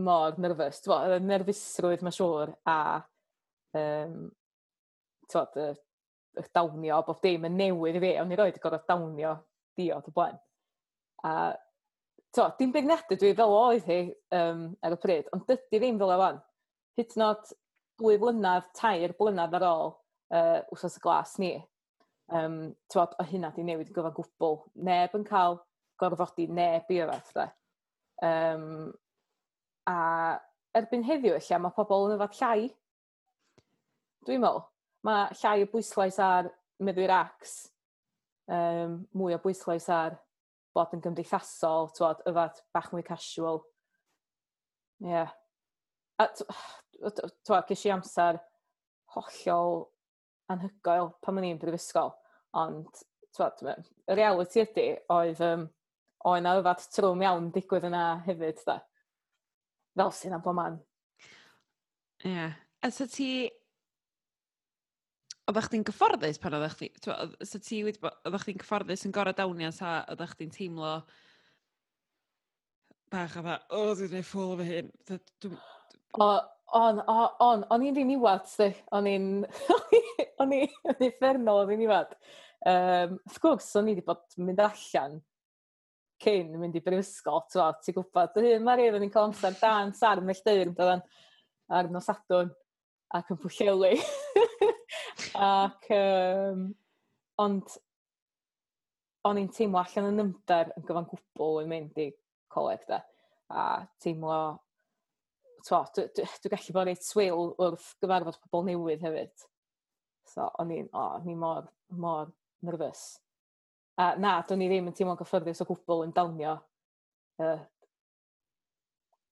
[0.05, 0.83] mor nerfus.
[0.89, 2.79] Yr nerfusrwydd, mae siŵr, a
[3.81, 4.21] um,
[5.33, 5.61] twod,
[6.55, 9.35] dawnio, bob dim yn newydd i fi, ond i roed gorfod dawnio
[9.79, 10.41] diod o blaen.
[11.25, 11.35] A
[12.35, 14.01] to, dim beirniadu dwi fel oedd hi
[14.35, 16.41] um, ar y pryd, ond dydy ddim fel ewan.
[16.99, 17.53] Hyd nod
[18.01, 19.95] dwy flynedd, tair blynedd ar ôl
[20.35, 21.53] uh, wsos y glas ni.
[22.35, 24.59] Um, Tywod, o hynna di newid gyfa gwbl.
[24.87, 25.61] Neb yn cael
[26.01, 27.55] gorfodi neb i yfad.
[28.25, 28.93] Um,
[29.91, 29.97] a
[30.75, 32.71] erbyn heddiw, lle mae pobl yn yfad llai.
[34.27, 34.65] Dwi'n meddwl
[35.05, 36.51] mae llai o bwyslais ar
[36.85, 37.55] meddwyr acs,
[38.51, 40.19] um, mwy o bwyslais ar
[40.75, 43.63] bod yn gymdeithasol, twod, yfad bach mwy casual.
[45.05, 45.11] Ie.
[45.13, 45.33] Yeah.
[46.19, 48.41] A twod, ges i amser
[49.15, 49.85] hollol
[50.53, 52.13] anhygoel pan o'n i'n brifysgol,
[52.57, 53.03] ond
[53.35, 55.69] twod, y reality ydy oedd um,
[56.31, 58.79] oedd na yfad trwm iawn digwydd yna hefyd, da.
[59.95, 60.79] Fel sy'n am bo man.
[62.25, 62.31] Ie.
[62.33, 62.55] Yeah.
[62.85, 63.49] A so ti
[65.51, 66.89] oeddech chdi'n gyfforddus pan oeddech chdi,
[67.45, 70.95] so ti wedi bod, oeddech chdi'n gyfforddus yn gorau dawnio sa oeddech chdi'n teimlo
[73.13, 74.89] bach a fa, o, dwi'n gwneud ffwl o fy hyn.
[76.19, 76.31] O,
[76.81, 78.71] on, on, o'n i'n ddim i wad, sti.
[78.97, 79.29] O'n i'n,
[80.43, 82.17] o'n i'n effernol, o'n i'n i wad.
[82.65, 85.21] Um, of gwrs, o'n i wedi bod mynd allan
[86.25, 89.93] cyn mynd i brifysgol, ti'n gwybod, dy hyn mae'r un, o'n i'n cael amser dan
[89.93, 90.73] dans yn melldyr,
[91.75, 92.53] ar nos adwn,
[93.15, 93.93] ac yn pwllelu.
[95.35, 96.69] Ac, um,
[97.43, 97.73] ond,
[99.27, 102.11] o'n i'n teimlo allan yn ymdar yn gyfan gwbl yn mynd i
[102.55, 103.01] coleg da.
[103.51, 103.65] A
[104.03, 104.37] teimlo,
[105.67, 109.35] dwi'n dwi, gallu bod reit swil wrth gyfarfod pobl newydd hefyd.
[110.31, 112.31] So, o'n i'n, o, o'n i'n mor, mor
[112.65, 113.05] nerfus.
[113.99, 116.57] A na, do'n i ddim yn teimlo'n gyffyrddus o gwbl yn dawnio
[117.43, 117.61] uh,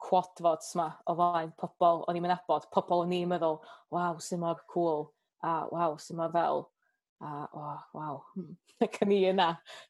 [0.03, 3.61] quadfods yma o flaen pobl o'n i'n mynd abod, pobl o'n i'n meddwl,
[3.95, 6.71] waw, sy'n mor cool a waw, sy'n ma fel,
[7.23, 8.55] a oh, waw, hmm,
[8.87, 9.49] ac yn i yna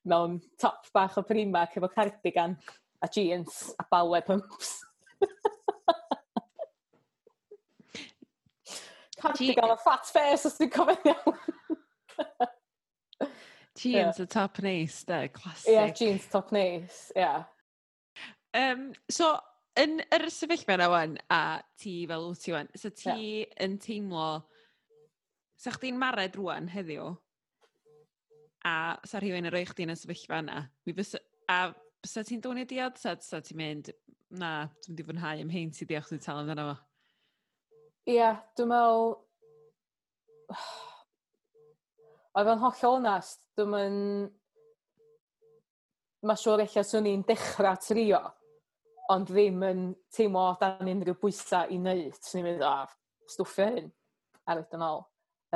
[0.09, 2.57] mewn top bach o prima, efo cardigan
[3.03, 4.71] a jeans a balwe pumps.
[9.23, 11.39] cardigan a fat face os dwi'n cofyn iawn.
[13.79, 14.25] jeans yeah.
[14.25, 15.71] a top neis, da, classic.
[15.71, 17.21] Ie, yeah, jeans top neis, ie.
[17.25, 17.43] Yeah.
[18.53, 19.39] Um, so,
[19.81, 23.55] yn yr sefyllfa yna wan, a ti fel wyt ti wan, so ti yeah.
[23.65, 24.43] yn teimlo
[25.63, 27.13] sa chdi'n mared rwan heddiw,
[28.67, 28.75] a
[29.07, 31.21] sa rhywun yn rhoi chdi yn y sefyllfa yna, mi fysa,
[31.51, 31.59] a
[32.07, 33.91] sa ti'n dod i diod, sa, sa ti'n mynd,
[34.39, 36.77] na, dwi'n di fwynhau am hyn ti diolch sy'n tal amdano fo?
[38.09, 39.13] Ie, yeah, dwi'n meddwl,
[42.41, 44.35] oedd o'n hollol onast, dwi'n mynd,
[46.27, 48.23] mae siwr eich swn i'n dechrau trio,
[49.15, 52.19] ond ddim yn teimlo dan unrhyw bwysau i wneud.
[52.23, 52.75] Swn i'n mynd, a,
[53.31, 53.91] stwffio hyn,
[54.47, 55.03] ar wedyn ôl.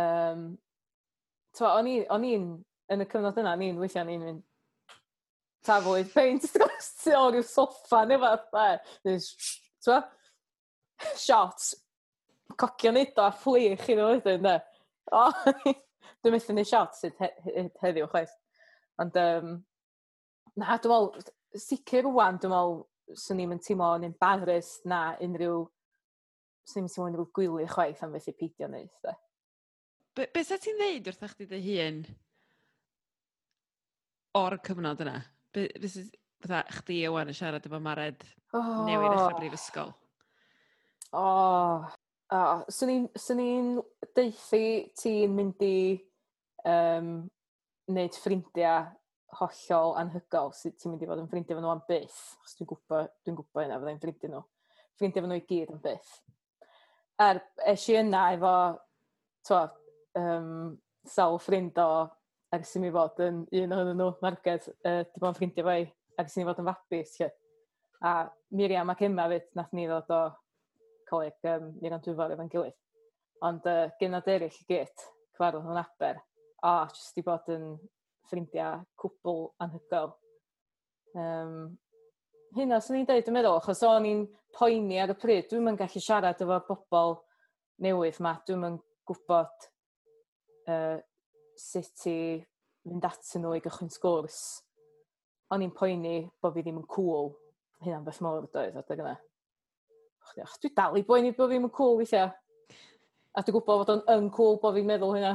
[0.01, 0.49] Um,
[1.57, 2.51] Twa, o'n i'n,
[2.93, 4.43] yn y cyfnod yna, ni'n weithio ni'n mynd
[5.67, 6.45] tafwyd peint
[7.03, 9.17] tu o ryw soffa neu fath e.
[9.85, 10.01] Twa,
[11.17, 11.71] shot,
[12.61, 14.59] cocio nid o a fflich i nhw wedyn, ne.
[15.17, 15.25] O,
[16.21, 17.17] dwi'n methu ni shot sydd
[17.81, 18.35] heddiw chwaith.
[19.03, 19.57] Ond, um,
[20.61, 22.83] na, dwi'n meddwl, sicr rwan, dwi'n meddwl,
[23.17, 25.65] swn i'n teimlo yn embarrassed na unrhyw,
[26.69, 29.17] swn i'n teimlo unrhyw gwyli chwaith am beth i peidio wneud, de.
[30.17, 31.99] Be, be sa ti'n ddeud wrth chdi dy hun
[34.41, 35.19] o'r cyfnod yna?
[35.53, 36.05] Be, be sa,
[36.41, 38.25] fatha, chdi ywan yn siarad efo Mared
[38.57, 38.87] oh.
[38.89, 39.93] newid eich brifysgol?
[41.13, 41.85] O, oh.
[42.33, 42.65] oh.
[42.73, 43.71] swn i'n
[44.17, 44.65] deithi
[44.97, 45.77] ti'n mynd i
[46.65, 47.15] um,
[47.93, 48.89] wneud ffrindiau
[49.37, 52.73] hollol anhygol sydd ti'n mynd i fod yn ffrindiau fan nhw am byth, Os dwi'n
[52.73, 54.47] gwybod, dwi'n gwybod yna fyddai'n ffrindiau nhw.
[54.97, 56.21] Ffrindiau fan nhw i gyd am byth.
[57.21, 58.61] Er, es i yna efo,
[59.45, 59.67] twa,
[60.21, 60.77] um,
[61.07, 61.91] sawl ffrind o
[62.55, 65.83] ers i mi fod yn un o'n nhw, Marged, uh, dim ond ffrindiau fai,
[66.21, 67.15] ers i mi fod yn fabus.
[67.21, 67.31] Lle.
[68.07, 68.13] A
[68.57, 70.23] Miriam ac Emma fyd, nath ni ddod o
[71.11, 72.77] coleg um, Miriam Dwyfor efo'n gilydd.
[73.47, 76.23] Ond uh, genod eraill i gyd, cyfarwydd yn aber,
[76.65, 77.67] a jyst di bod yn
[78.31, 80.15] ffrindiau cwbl anhygol.
[81.17, 81.77] Um,
[82.57, 84.27] hynna sy'n ni'n dweud yn meddwl, achos o'n i'n
[84.57, 87.19] poeni ar y pryd, dwi'n mynd gallu siarad efo bobl
[87.85, 89.69] newydd ma, dwi'n mynd gwybod
[90.71, 90.99] uh,
[91.59, 92.19] sut i
[92.87, 94.41] fynd atyn nhw i gychwyn sgwrs.
[95.55, 97.33] O'n i'n poeni bod fi ddim yn cool.
[97.85, 99.17] Hynna'n beth mor doedd o dy gyda.
[100.35, 102.31] Dwi dal i boeni bod fi'n ddim yn cool weithio.
[103.37, 105.35] A dwi'n gwybod bod o'n yn uncool bod fi'n meddwl hynna.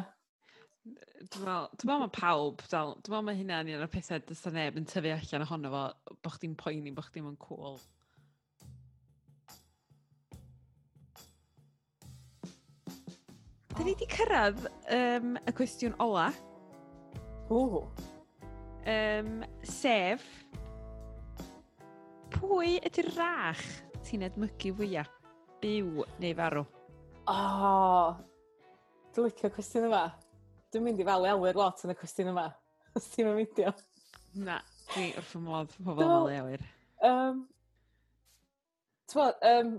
[1.31, 5.13] Dwi'n meddwl mae pawb, dwi'n meddwl mae hynna'n un o'r pethau dysa neb yn tyfu
[5.13, 5.83] allan ohono fo,
[6.17, 7.77] bod chdi'n poeni, bod chdi'n cool.
[13.71, 16.25] Da ni wedi cyrraedd um, y cwestiwn ola.
[17.51, 17.85] O.
[18.91, 20.25] Um, sef,
[22.35, 23.61] pwy ydy'r rach
[24.07, 25.11] ti'n edmygu fwyaf?
[25.63, 26.65] Byw neu farw?
[27.31, 28.17] O, oh,
[29.15, 30.01] dwi'n licio cwestiwn yma.
[30.73, 32.49] Dwi'n mynd i falu awyr lot yn y cwestiwn yma.
[32.97, 33.71] Os ti'n mynd ymwydio.
[34.41, 34.57] Na,
[34.89, 36.67] dwi wrth fy modd pobl yn falu awyr.
[37.07, 37.45] Um,
[39.11, 39.77] Twa, um,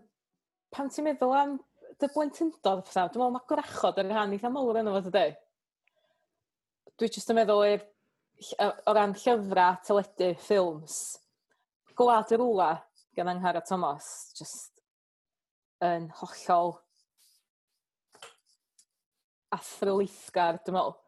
[0.72, 1.60] pan ti'n meddwl am
[2.02, 5.26] dy blentyndod fatha, dwi'n meddwl mae gwrachod yn rhan eitha mawr yno fo, ydy.
[6.98, 7.84] Dwi jyst yn meddwl er,
[8.58, 10.98] o ran llyfrau, teledu, ffilms,
[11.98, 12.72] gwlad y rwla
[13.16, 14.82] gan Anghara Thomas, just
[15.84, 16.74] yn hollol
[19.54, 20.98] athrylithgar, dwi'n meddwl.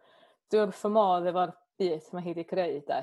[0.52, 3.00] Dwi wrth y modd efo'r byd mae hi wedi creu, de.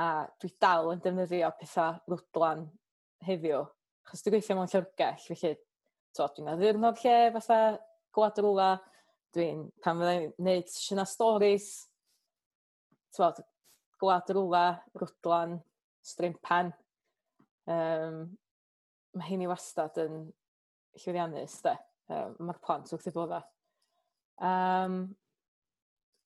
[0.00, 0.06] A
[0.40, 2.68] dwi dal yn defnyddio pethau rwdlan
[3.26, 3.66] heddiw.
[4.08, 5.56] Chos dwi'n gweithio mewn llyfrgell, felly
[6.16, 7.60] to, dwi'n ar lle, fatha,
[8.14, 8.70] gwlad yr wla,
[9.34, 11.68] dwi'n, pan fyddai'n neud sesiyna storis,
[13.14, 13.40] tywod,
[14.00, 14.64] gwlad yr wla,
[14.98, 15.58] rwdlan,
[16.06, 16.72] strimpan.
[17.70, 18.24] Um,
[19.14, 20.26] mae hyn i wastad yn
[20.98, 21.76] llwyddiannus, de.
[22.10, 23.36] Um, Mae'r plant wrth i bod.
[24.42, 25.00] Um,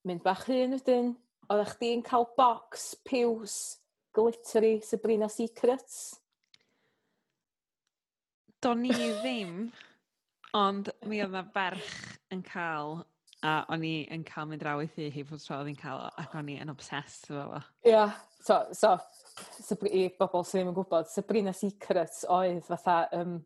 [0.08, 1.14] mynd bach hun wedyn,
[1.50, 3.56] oeddech chdi'n cael box, piws,
[4.16, 6.20] glittery, Sabrina Secrets.
[8.64, 9.66] Do ni ddim,
[10.56, 11.88] ond mi oedd na ferch
[12.32, 13.02] yn cael
[13.44, 16.00] a o'n i yn cael mynd draw i thi hi fod tro oedd hi'n cael
[16.22, 17.60] ac o'n i yn obsessed efo fo.
[17.84, 18.14] Ia, yeah.
[18.40, 18.94] so, so
[19.66, 23.36] Sabri, i bobl sydd ddim yn gwybod, Sabrina Secrets oedd fatha um,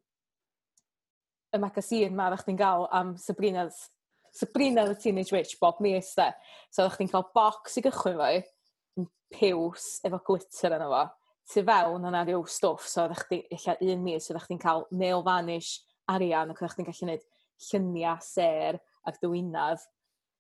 [1.50, 3.88] y magazine ma ddech chi'n gael am Sabrina's
[4.30, 6.30] Sabrina the Teenage Witch, Bob Mears, de.
[6.70, 11.06] So, ddech chi'n cael box i gychwyn fo, piws efo glitter yna fo
[11.48, 15.22] tu fewn yna rhyw stwff, so oeddech chdi, illa un mis, oeddech chdi'n cael nail
[15.26, 15.78] vanish
[16.12, 17.28] arian, ac oeddech chdi'n gallu gwneud
[17.68, 19.84] lluniau ser ac dywinaf.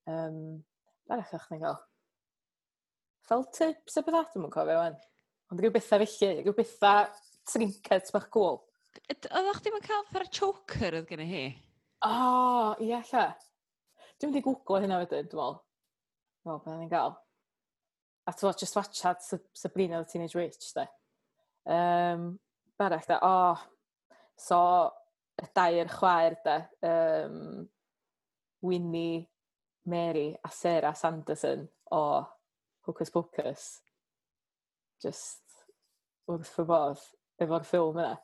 [0.08, 0.40] Um,
[1.08, 1.78] Barach o'ch chi'n cael?
[3.28, 4.98] Fel tips a beth dwi'n mwyn cofio wan.
[5.48, 7.08] Ond rhyw bethau felly, rhyw bethau
[7.48, 8.60] trinkets bach gwl.
[9.08, 11.46] Oeddech chdi'n cael ffer choker oedd gen i hi?
[12.04, 13.24] O, oh, ie, lle.
[14.18, 15.58] Dwi'n mynd i googlo hynna wedyn, dwi'n meddwl.
[16.44, 17.16] Wel, beth bydda ni'n gael
[18.28, 20.86] a ti'n just watch watsiad Sabrina the Teenage Witch, de.
[21.66, 22.38] Um,
[22.78, 23.58] Barach, de, o, oh,
[24.36, 24.92] so,
[25.40, 27.68] y dair chwaer, de, um,
[28.60, 29.28] Winnie,
[29.86, 32.28] Mary a Sarah Sanderson o
[32.86, 33.80] Hocus Pocus.
[35.02, 35.40] Just
[36.28, 37.00] wrth fy bodd
[37.40, 38.14] efo'r ffilm yna.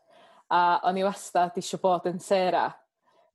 [0.52, 2.74] A o'n i wastad eisiau bod yn Sarah,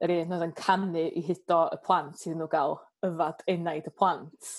[0.03, 2.77] yr un oedd yn canu i hudo y plant iddyn nhw gael
[3.08, 4.51] yfad enaid y plant.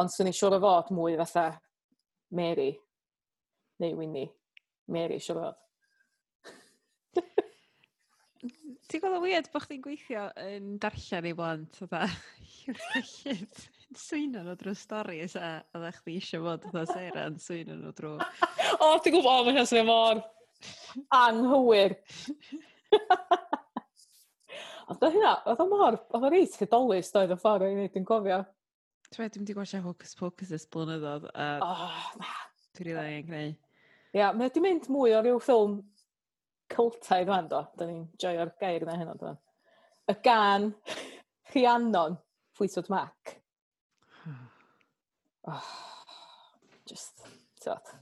[0.00, 1.46] Ond swn i'n siŵr o fod mwy fatha
[2.38, 2.70] Mary
[3.82, 4.30] neu Winnie.
[4.94, 5.64] Mary, siŵr o fod.
[8.88, 12.06] Ti'n gweld o weird bod chdi'n gweithio yn darllen i blant o dda?
[13.98, 17.92] Swyno nhw drwy storys a oedd e chdi eisiau fod oedd Sarah yn swyno nhw
[17.96, 18.16] drwy.
[18.84, 20.22] O, ti'n gwybod, mae'n swnio mor
[21.18, 21.96] anghywir.
[24.88, 28.08] Ond oedd hynna, oedd o mor, oedd o reit hydolus doedd y ffordd o'n i'n
[28.08, 28.40] gofio.
[29.14, 31.28] Twe, dwi'n wedi i gwasio Hocus Pocus ys blynyddoedd.
[31.32, 31.46] A...
[31.64, 32.34] Oh, na.
[32.76, 33.54] Dwi'n rili angen gwneud.
[34.16, 35.78] Ia, mae wedi mynd mwy o ryw ffilm
[36.74, 37.62] cultaidd fan do.
[37.78, 39.32] Da ni'n joio'r gair yna hynny do.
[40.08, 40.68] Y gan
[41.54, 42.18] Rhiannon
[42.58, 43.34] Fleetwood Mac.
[45.48, 45.72] oh,
[46.88, 47.24] just,
[47.64, 47.96] tywed,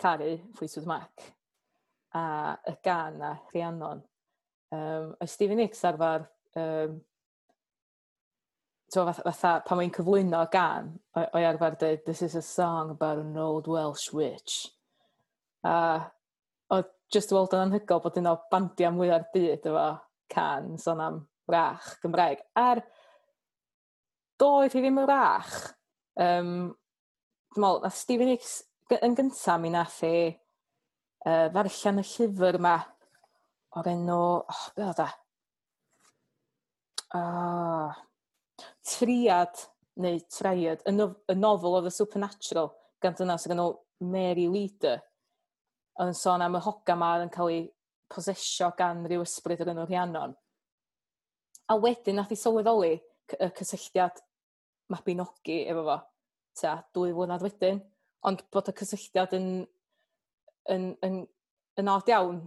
[0.00, 1.32] caru Fleetwood Mac
[2.14, 4.02] a y gan a Rhiannon.
[4.72, 7.00] Um, a Stephen Nicks arfer um,
[8.92, 13.22] So fatha, fatha pan mae'n cyflwyno gan, o'i arfer dweud, this is a song about
[13.22, 14.66] an old Welsh witch.
[15.64, 16.10] A
[16.76, 19.86] oedd just weld yn anhygol bod un o bandiau mwyaf byd efo
[20.34, 21.16] can, son am
[21.48, 22.44] rach Gymraeg.
[22.52, 22.82] A'r
[24.44, 25.56] doedd hi ddim yn rach.
[26.20, 26.52] Um,
[27.56, 28.54] Dwi'n meddwl, nath Stephen Hicks
[29.00, 32.76] yn gyntaf mi nath i uh, ddarllen y llyfr yma
[33.72, 34.22] o'r enw...
[34.44, 35.12] Oh, be oedd e?
[37.16, 38.02] Oh,
[38.86, 39.66] triad
[40.02, 45.02] neu triad, y, nof y nofel of the Supernatural, gan dyna sy'n ganol Mary Leader,
[46.00, 47.64] yn sôn am y hoga ma yn cael ei
[48.12, 50.32] posesio gan rhyw ysbryd yr enw Rhiannon.
[51.68, 52.94] A wedyn nath i sylweddoli
[53.36, 54.22] y cysylltiad
[54.92, 55.98] mabinogi efo fo,
[56.58, 57.82] ta, dwy flynedd wedyn,
[58.28, 59.46] ond bod y cysylltiad yn,
[60.72, 61.22] yn, yn,
[61.80, 62.42] yn od iawn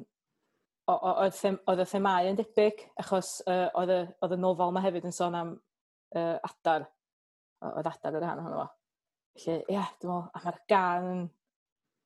[0.90, 5.56] oedd y themau yn debyg, achos uh, oedd y nofel yma hefyd yn sôn am
[6.20, 6.88] uh, adar.
[7.66, 8.68] Oedd adar yr rhan ohono fo.
[9.36, 11.24] Felly, ie, yeah, dwi'n meddwl, a mae'r gan yn...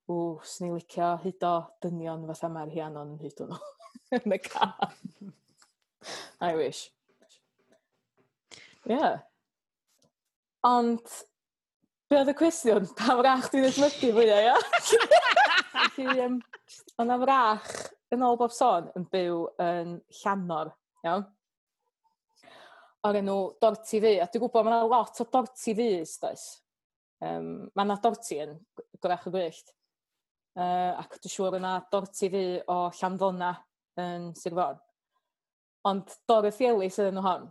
[0.09, 1.11] Ww, s'n i licio
[1.45, 3.59] o dynion fatha mae'r hianon yn hydo nhw
[4.17, 5.33] yn y can.
[6.41, 6.87] I wish.
[8.87, 8.95] Ie.
[8.95, 9.19] Yeah.
[10.65, 11.13] Ond,
[12.09, 12.89] be oedd y cwestiwn?
[12.97, 14.57] Pa frach dwi'n ysmygu fwyaf, ia?
[15.93, 16.39] Felly, um,
[16.99, 17.67] Ond am frach,
[18.11, 20.73] yn ôl bob sôn, yn byw yn Llanor,
[21.05, 21.23] iawn?
[23.07, 26.45] o'r enw Dorti Ddu, a dwi'n gwybod mae yna lot o Dorti Ddu, does.
[27.23, 28.57] Um, mae yna Dorti yn
[28.99, 29.73] gwrach y gwyllt.
[30.59, 33.53] Uh, ac dwi'n siŵr yna Dorti Ddu o Llanddona
[34.03, 34.81] yn Sir Fon.
[35.87, 37.47] Ond Dorothy Ellis ydyn nhw hon.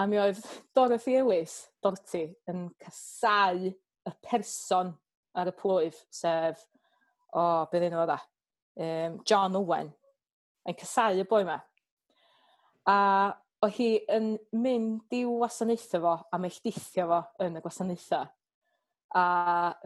[0.00, 0.40] A mi oedd
[0.74, 4.94] Dorothy Ellis, Dorti, yn casau y person
[5.38, 6.64] ar y plwyf, sef,
[7.34, 9.92] o, oh, beth enw oedd um, John Owen.
[10.64, 11.60] Yn casau y boi yma.
[12.88, 12.96] A
[13.64, 18.26] o hi yn mynd i'w wasanaethau fo a melltithio fo yn y gwasanaethau
[19.14, 19.24] A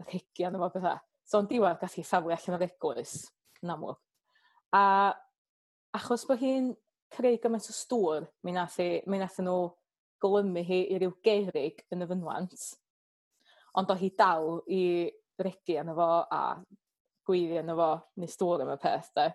[0.07, 0.97] rhegian efo bethau.
[1.29, 3.11] So yn diwedd gath hi safle allan o'r eglwys,
[3.61, 3.99] yn amlwg.
[4.73, 4.81] A
[5.93, 6.71] achos bod hi'n
[7.13, 9.59] creu gymaint o stŵr, mi nath, e, mi nath nhw
[10.23, 12.65] golymu hi i ryw gerig yn y fynwant.
[13.77, 14.81] Ond o hi dal i
[15.39, 16.41] regi yna fo a
[17.29, 19.29] gweiddi yna fo neu stŵr am y peth, de.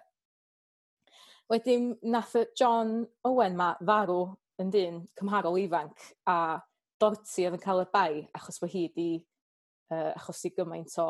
[1.52, 4.30] Wedyn, nath John Owen ma farw
[4.62, 6.56] yn dyn cymharol ifanc a
[7.02, 9.08] dorti oedd yn cael y bai achos bod hi wedi
[9.92, 11.08] uh, achosi gymaint o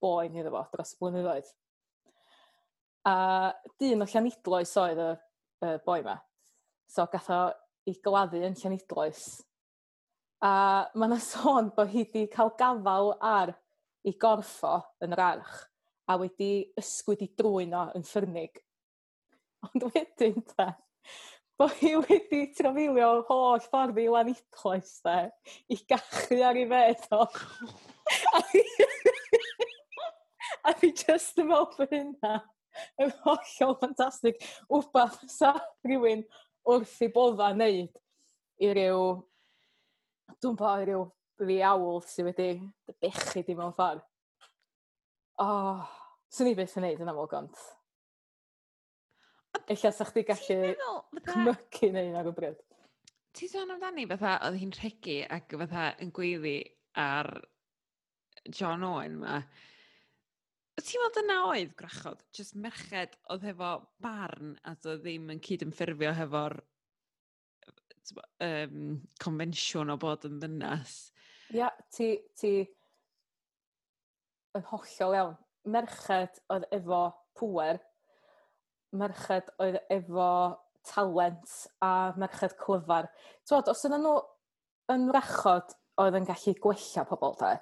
[0.00, 1.52] boen iddo fo dros y blynyddoedd.
[3.12, 3.16] A
[3.76, 5.10] dyn o Llanidloes oedd y,
[5.68, 6.16] y boi ma.
[6.88, 7.42] So gath o
[7.84, 9.26] i gladdu yn Llanidloes.
[10.40, 10.54] A
[10.96, 13.52] mae yna sôn bod hi wedi cael gafal ar
[14.04, 15.64] ei gorffo yn yr arch
[16.08, 18.63] a wedi ysgwyd i drwyno yn ffyrnig
[19.64, 20.66] Ond wedyn te,
[21.58, 25.18] bo hi wedi trafeilio'r holl ffordd i Lanidloes de,
[25.72, 27.26] i gachu ar ei fed o.
[30.64, 32.34] a fi just yn meddwl fy hynna.
[33.00, 34.40] Yn hollol ffantastig.
[34.72, 35.52] Wbath sa
[35.86, 36.24] rhywun
[36.66, 37.94] wrth i bodda wneud
[38.64, 39.04] i ryw...
[40.42, 41.06] Dwi'n bo, i ryw
[41.38, 42.48] fi awl sydd wedi
[43.02, 44.02] bechu di mewn ffordd.
[45.38, 45.88] O, oh,
[46.34, 47.64] sy'n ni beth yn neud yn amlwg ond
[49.70, 50.72] Ella sa chdi gallu
[51.30, 52.58] cymygu neu'n ar y bryd.
[53.34, 56.58] Ti'n sôn amdani fatha oedd hi'n rhegu ac fatha yn gweiddi
[57.00, 57.30] ar
[58.50, 59.38] John Owen ma.
[60.78, 62.22] Ti'n meddwl dyna oedd gwrachod?
[62.36, 63.72] Just merched oedd hefo
[64.04, 66.58] barn a oedd ddim yn cyd ymffurfio hefo'r
[68.44, 70.96] um, confensiwn o bod yn ddynas.
[71.54, 72.56] Ia, ti, ti
[74.58, 75.36] yn hollol iawn.
[75.74, 77.06] Merched oedd efo
[77.38, 77.80] pwer
[78.96, 80.28] merched oedd efo
[80.84, 81.54] talent
[81.84, 83.08] a merched clyfar.
[83.48, 84.16] Twod, os yna nhw
[84.94, 87.52] yn rachod oedd yn gallu gwella pobl te,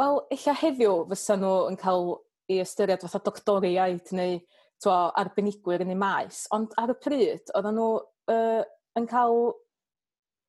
[0.00, 2.16] wel, eich heddiw fysa nhw yn cael
[2.52, 4.40] i ystyried fatha doctoriaid neu
[4.82, 7.90] twa, arbenigwyr yn ei maes, ond ar y pryd oedden nhw
[8.34, 8.64] uh,
[8.98, 9.52] yn cael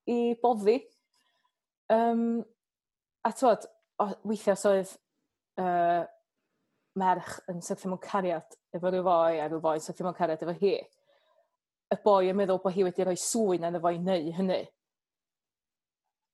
[0.09, 0.79] i boddi.
[1.93, 2.41] Um,
[3.23, 3.67] a tywod,
[4.25, 4.95] weithiau os oedd
[5.61, 6.03] uh,
[6.99, 10.43] merch yn syrthio mewn cariad efo rhyw foi a rhyw foi sy'n ddim yn cared
[10.45, 10.73] efo hi.
[11.93, 14.61] Y boi yn meddwl bod hi wedi rhoi swyn yn y foi neu hynny.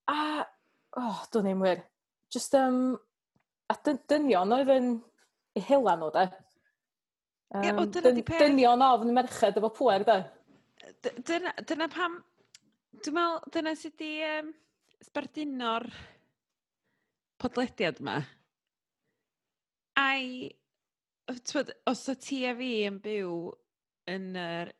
[0.10, 0.20] A,
[0.98, 1.84] oh, dwi'n ei wir.
[2.34, 2.96] Just, um,
[3.70, 4.94] a dyn, dynion oedd yn
[5.58, 6.30] eu hela nhw, da.
[7.50, 8.40] Um, yeah, dyna dyn, pe...
[8.42, 10.22] Dynion ofn merched efo pwer, da.
[11.04, 12.20] Dyna, dyna pam...
[13.00, 14.48] Dwi'n meddwl, dyna sydd wedi um,
[15.06, 15.86] sbarduno'r
[17.40, 18.18] podlediad yma.
[20.00, 20.50] Ai
[21.38, 23.34] twyd, os o ti a fi yn byw
[24.10, 24.72] yn yr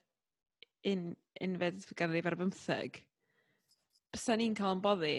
[0.90, 1.04] un,
[1.46, 3.02] unfed ganrif ar bymtheg,
[4.14, 5.18] bysa ni'n cael yn boddi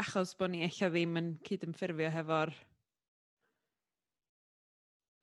[0.00, 2.52] achos bod ni eich ddim yn cyd-ymffurfio hefo'r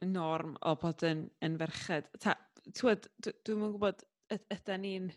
[0.06, 2.12] norm o bod yn, yn ferched.
[2.78, 4.04] Twyd, dwi'n mwyn gwybod,
[4.36, 5.08] ydy'n ni'n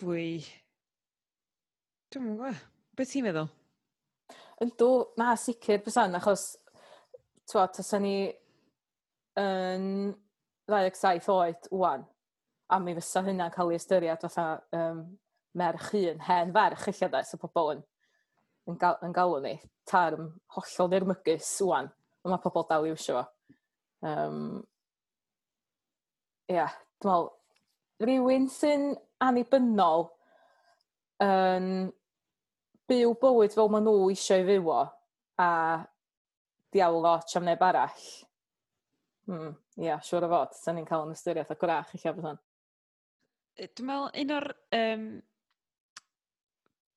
[0.00, 0.40] fwy...
[2.08, 2.64] Dwi'n mwyn gwybod,
[2.98, 3.52] beth ti'n meddwl?
[4.64, 6.48] Yndw, na sicr, bysan, achos
[7.48, 8.16] twa, tasen ni
[9.40, 9.84] yn
[10.68, 12.04] 27 oed wwan,
[12.68, 15.04] a mi fysa hynna'n cael ei ystyried fatha um,
[15.56, 17.82] merch un, hen ferch eich da, so pobl yn,
[18.68, 19.54] yn, gal, yn galw ni
[19.88, 21.88] tarm hollol nirmygus wwan,
[22.24, 23.24] ond mae pobl dal i wisio fo.
[24.08, 24.42] Um,
[26.48, 27.30] ia, yeah, dwi'n meddwl,
[28.04, 28.90] rhywun sy'n
[29.24, 30.06] annibynnol
[31.24, 31.88] yn
[32.88, 34.82] byw bywyd fel maen nhw eisiau fyw o,
[35.42, 35.48] a
[36.74, 38.04] diawl lot am neb arall.
[39.28, 42.30] Mm, ia, yeah, siwr o fod, sy'n ni'n cael yn ystyriaeth o gwrach eich bod
[42.30, 42.38] hwn.
[43.58, 45.04] Dwi'n meddwl un o'r um,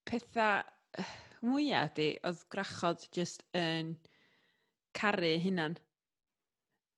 [0.07, 1.05] pethau
[1.41, 3.95] mwyaf di, oedd grachod just yn
[4.97, 5.75] caru hunan.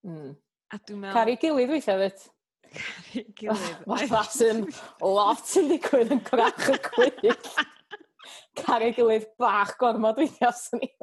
[0.05, 0.35] Mm.
[0.73, 1.17] A dwi'n meddwl...
[1.17, 2.25] Caru gilydd weithio fyd?
[2.73, 3.83] Caru gilydd.
[3.89, 4.63] Mae ffasyn
[5.01, 7.51] lot yn digwydd yn grach y gwyll.
[8.61, 10.93] Caru gilydd bach gormod weithio sy'n ni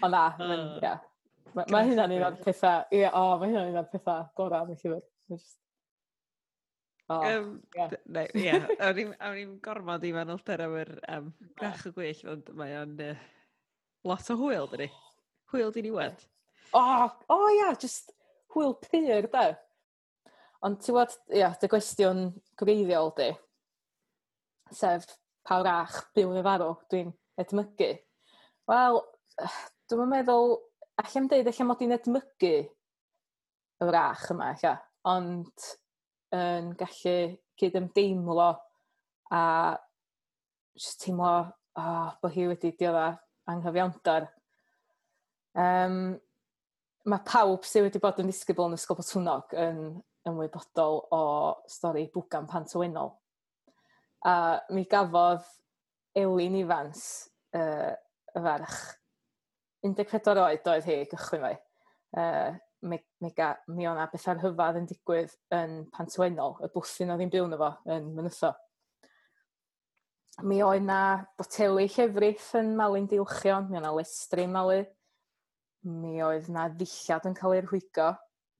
[0.00, 0.94] o na, mae'n, ia.
[1.56, 4.78] Mae hynna'n un o'r pethau, ie, o, mae hynna'n un o'r pethau gorau am y
[4.78, 5.02] llyfr.
[5.30, 5.56] Just...
[7.10, 7.94] Oh, um, yeah.
[8.06, 12.76] Ne, ia, awn ni'n gormod i fanylder am yr um, grach y gwyll, ond mae
[12.78, 13.24] o'n uh,
[14.06, 14.90] lot o hwyl, dydy.
[15.50, 16.22] Hwyl di'n iwed.
[16.70, 18.14] O, oh, oh, ia, just
[18.54, 19.48] hwyl pyr, da.
[20.62, 22.28] Ond ti'n gwybod, ia, dy gwestiwn
[22.60, 23.30] gwreiddiol, di.
[24.76, 25.08] Sef,
[25.46, 27.10] pa wrach byw yn farw, dwi'n
[27.42, 27.90] edmygu?
[28.70, 29.00] Wel,
[29.90, 30.56] dwi'n meddwl,
[31.00, 32.54] allai'm dweud, allai mod i'n edmygu
[33.80, 34.74] y frach yma ella,
[35.08, 35.70] ond
[36.36, 37.14] yn gallu
[37.60, 38.50] cyd ymdeimlo
[39.34, 39.42] a
[40.76, 41.32] just teimlo
[41.76, 43.14] oh, bod hi wedi diodda
[43.50, 44.28] anghyfiawnder.
[45.58, 46.18] Um,
[47.10, 49.80] mae pawb sydd wedi bod yn ddisgybl yn ysgol botwnog yn
[50.28, 51.22] ymwybodol o
[51.70, 53.14] stori bwgan pantywennol.
[54.28, 55.46] A mi gafodd
[56.18, 57.92] Elin Ifans uh,
[58.34, 58.80] y ferch.
[59.86, 61.52] 14 oed oedd hi gychwyn fe.
[62.20, 67.48] Uh, mi, mi o'na beth arhyfad yn digwydd yn Pantwennol, y bwthyn oedd hi'n byw
[67.48, 68.52] na fo yn Mynytho.
[70.46, 71.00] Mi oedd na
[71.36, 74.82] boteli llefrith yn malu'n Dilchion, mi oedd na lestri malu,
[75.88, 78.12] mi oedd na ddillad yn cael ei rhwygo,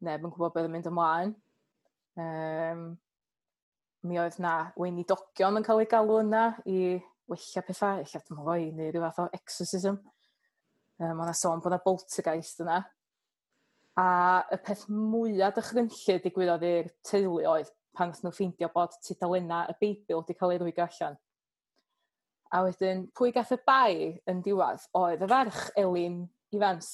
[0.05, 1.33] neb yn gwybod beth yn mynd ymlaen.
[2.21, 2.85] Um,
[4.05, 6.99] mi oedd na weinidogion yn cael ei galw yna i
[7.31, 10.01] wella pethau, ella dim fwy, neu rhyw fath o exorcism.
[11.01, 12.81] Um, Ond a sôn bod yna boltergeist yna.
[14.01, 14.09] A
[14.55, 19.77] y peth mwyaf dychrynllyd digwyddodd i'r teulu oedd pan wnaeth nhw ffeindio bod tudalenna y
[19.81, 21.19] Beibl wedi cael ei rwygo allan.
[22.51, 23.95] A wedyn, pwy gath y bai
[24.31, 26.23] yn diwedd oedd y ferch Elin
[26.55, 26.89] Ifans.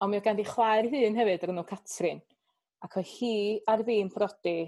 [0.00, 2.20] Ond mi oedd ganddi chwaer hun hefyd ar enw Catrin.
[2.84, 3.36] Ac oedd hi
[3.68, 4.58] ar fi'n brodi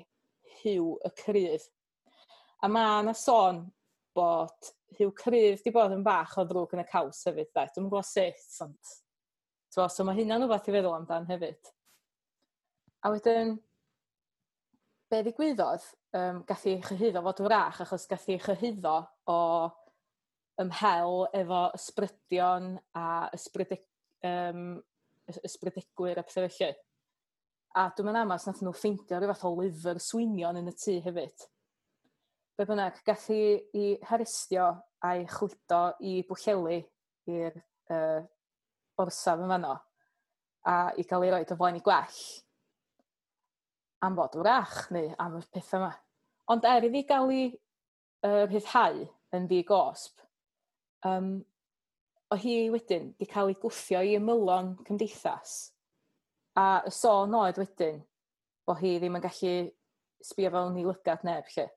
[0.60, 1.68] hiw y cryf.
[2.64, 3.64] A mae yna sôn
[4.16, 7.66] bod rhyw cryf wedi bod yn bach o ddrwg yn y caws hefyd, da.
[7.70, 8.94] Dwi'n gwybod sut, ond...
[9.70, 11.68] Twa, so mae hynna'n rhywbeth i feddwl amdan hefyd.
[13.06, 13.54] A wedyn,
[15.10, 15.84] be ddigwyddodd,
[16.18, 18.96] um, gath i chyhyddo fod wrach, achos gath i chyhyddo
[19.30, 19.38] o
[20.60, 23.06] ymhel efo ysbrydion a
[23.36, 23.86] ysbrydig,
[24.26, 24.80] um,
[25.46, 26.74] ysbrydegwyr a pethau felly.
[27.78, 30.96] A dwi'n mynd amas nath nhw ffeindio rhyw fath o lyfr swinion yn y tŷ
[31.06, 31.46] hefyd
[32.60, 34.66] be bynnag, gath i i harestio
[35.08, 36.74] a'i chwydo i bwllelu
[37.32, 38.20] i'r uh,
[39.00, 39.70] orsaf yn fanno
[40.68, 42.18] a i gael ei roed o flaen i gwell
[44.04, 45.90] am fod wrach neu am y pethau yma.
[46.52, 49.06] Ond er iddi gael ei uh, rhyddhau
[49.38, 50.20] yn ddi gosb,
[51.08, 51.32] um,
[52.28, 55.58] o hi wedyn di cael ei gwthio i ymylon cymdeithas
[56.60, 58.04] a y sôn oedd wedyn
[58.68, 59.58] bod hi ddim yn gallu
[60.20, 61.70] sbio fel ni lygad neb lle.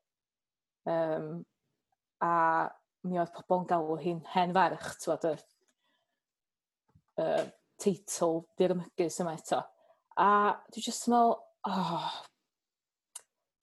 [0.90, 1.44] Um,
[2.24, 2.34] a
[3.08, 5.26] mi oedd pobl yn galw hi'n hen ferch, tywed,
[7.20, 7.46] y uh,
[7.82, 9.60] teitl dirmygus yma eto.
[10.20, 10.30] A
[10.72, 11.36] dwi jyst yn meddwl,
[11.70, 12.12] oh,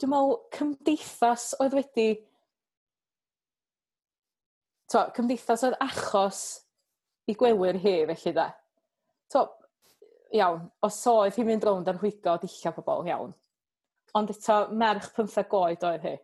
[0.00, 2.08] dwi'n meddwl cymdeithas oedd wedi,
[4.92, 6.42] to, cymdeithas oedd achos
[7.30, 8.48] i gwewyr hi felly da.
[9.32, 9.46] To,
[10.36, 13.32] iawn, os oedd hi'n mynd rownd ar hwygo, dilla pobl, iawn.
[14.18, 16.16] Ond eto, merch 15 oed oedd hi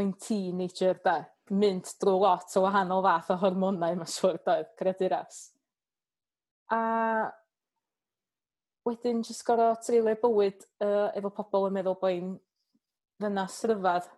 [0.00, 1.18] o'n teenager da,
[1.54, 5.46] mynd drwy lot o wahanol fath o hormonau mae'n siwr doedd, creaduras.
[6.72, 6.80] A
[8.88, 12.34] wedyn jyst gorau treulio bywyd uh, efo pobl yn meddwl bod boi'n
[13.22, 14.10] ddynas ryfedd.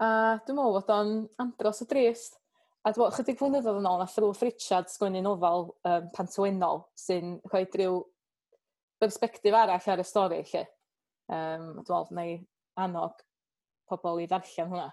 [0.00, 0.10] A
[0.44, 1.14] dwi'n meddwl bod o'n
[1.44, 2.40] andros o drist.
[2.80, 7.36] A dwi'n meddwl, chydig flynyddoedd yn ôl, nath Ruth Richards sgwennu nofel um, pantwennol sy'n
[7.52, 8.02] rhoi rhyw
[9.00, 10.64] perspektif arall ar y stori, lle.
[11.30, 12.38] Um, dwi'n meddwl, neu
[12.80, 13.20] annog
[13.90, 14.88] pobl i ddarllen hwnna.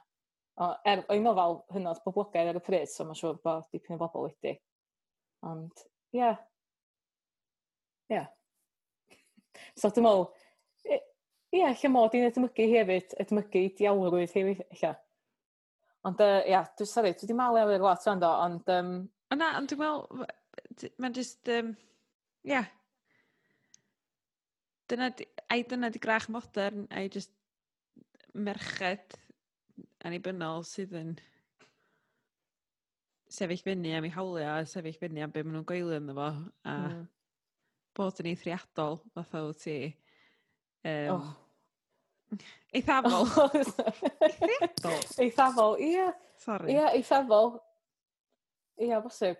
[0.57, 4.01] O, er, o'i nofal hynod boblogaidd ar y pryd, so mae'n siŵr bod dipyn o
[4.01, 4.55] bobl wedi.
[5.45, 5.83] Ond,
[6.15, 6.21] ie.
[6.23, 6.39] Yeah.
[8.09, 8.15] Ie.
[8.15, 8.29] Yeah.
[9.79, 10.25] so dwi'n meddwl,
[10.87, 10.97] ie,
[11.59, 14.95] yeah, lle mod i'n edmygu hefyd, edmygu diawrwydd hefyd, lle.
[16.07, 18.73] Ond, ie, yeah, dwi'n sori, dwi wedi malu ar y lot o'n do, ond...
[18.73, 18.91] Um...
[19.29, 20.25] O na, ond dwi'n meddwl,
[20.97, 21.73] mae'n just, um,
[22.47, 22.65] yeah.
[24.89, 25.11] Dyna,
[25.53, 27.29] ai dyna di grach modern, ai just
[28.33, 29.17] merched
[30.07, 31.15] anibynnol sydd yn
[33.31, 36.29] sefyll fyny am ei hawliau a sefyll fyny am be maen nhw'n gweilio ynddo fo
[36.71, 37.01] a mm.
[37.97, 39.77] bod yn eithriadol fath o ti.
[40.87, 41.35] Um, oh.
[42.75, 43.27] Eithafol.
[43.37, 44.97] Oh, eithafol.
[45.23, 46.07] eithafol, ie.
[46.43, 46.73] Sorry.
[46.75, 47.53] Ie, eithafol.
[48.79, 49.39] Ie, bosib.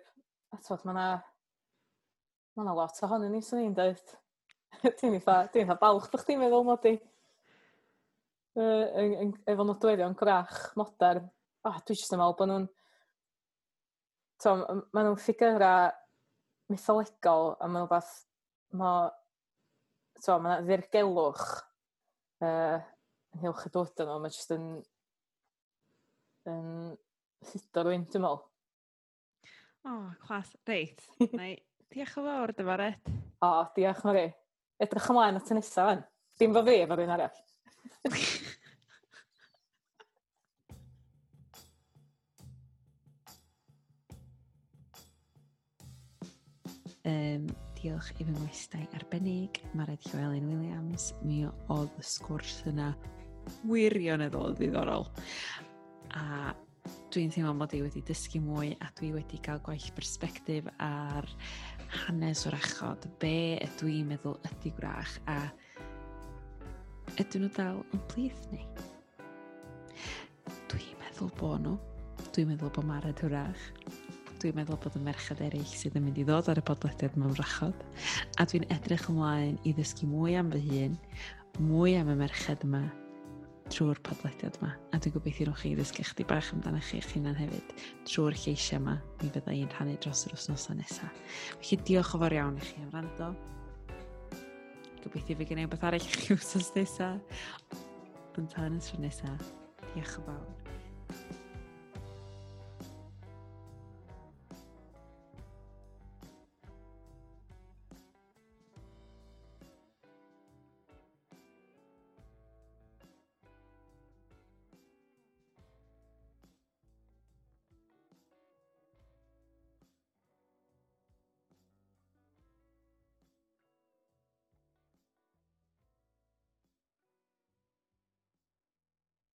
[0.52, 1.08] A twod, mae yna...
[2.56, 4.16] Mae yna lot ohonyn ni, swn i'n dweud.
[4.98, 6.96] ti'n eitha, ti'n eitha balch bych ti'n meddwl mod i
[8.56, 11.28] yn, efo nodweddion grach modern.
[11.66, 12.66] Oh, dwi jyst yn meddwl bod nhw'n...
[14.42, 14.62] Tom,
[14.94, 15.90] maen nhw'n ffigurau
[16.72, 18.14] mytholegol a mae nhw'n fath...
[18.78, 19.08] Mae
[20.20, 21.46] so, ma ddirgelwch
[22.44, 24.18] uh, yn ynghylch y dod nhw.
[24.22, 24.68] Mae jyst yn,
[26.52, 26.68] yn
[27.48, 28.44] llido rwy'n, dwi'n meddwl.
[29.88, 30.52] O, oh, clas.
[30.68, 31.04] Reit.
[31.92, 33.12] diolch yn fawr, dyfa, Red.
[33.44, 34.26] O, diolch, Mari.
[34.82, 36.02] Edrych ymlaen at y nesaf, fan.
[36.38, 37.38] Dim fo fi, efo rhywun arall
[47.08, 47.46] um,
[47.78, 51.12] diolch i fy ngwestau arbennig, Mared Llywelyn Williams.
[51.24, 52.92] Mi oedd y sgwrs yna
[53.68, 55.06] wirioneddol ddiddorol.
[56.18, 56.52] A
[57.12, 61.28] dwi'n teimlo mod i wedi dysgu mwy a dwi wedi cael gwaith perspektif ar
[62.04, 63.08] hanes o'r achod.
[63.22, 65.40] Be ydw i'n meddwl ydy gwrach a
[67.18, 68.60] Ydyn nhw dal yn plith ni?
[70.70, 71.72] Dwi'n meddwl bod nhw.
[72.30, 73.64] Dwi'n meddwl bod Marad hwrach.
[74.38, 77.34] Dwi'n meddwl bod y merched eraill sydd yn mynd i ddod ar y podlediad mewn
[77.40, 77.82] rachod.
[78.38, 80.94] A dwi'n edrych ymlaen i ddysgu mwy am fy hun,
[81.58, 82.84] mwy am y merched yma,
[83.66, 84.76] trwy'r podlediad yma.
[84.94, 88.78] A dwi'n gobeithio rhywch chi ddysgu chdi bach amdano chi eich hunan hefyd trwy'r lleisiau
[88.78, 91.22] yma mi fydda i'n rhannu dros yr wythnosau nesaf.
[91.58, 93.34] Felly diolch o fawr iawn i chi am rando.
[95.04, 97.44] Gobeithio fi gen beth arall i chi wsos nesaf.
[98.38, 99.52] Ond tan yn tro nesaf,
[99.92, 100.67] diolch yn fawr.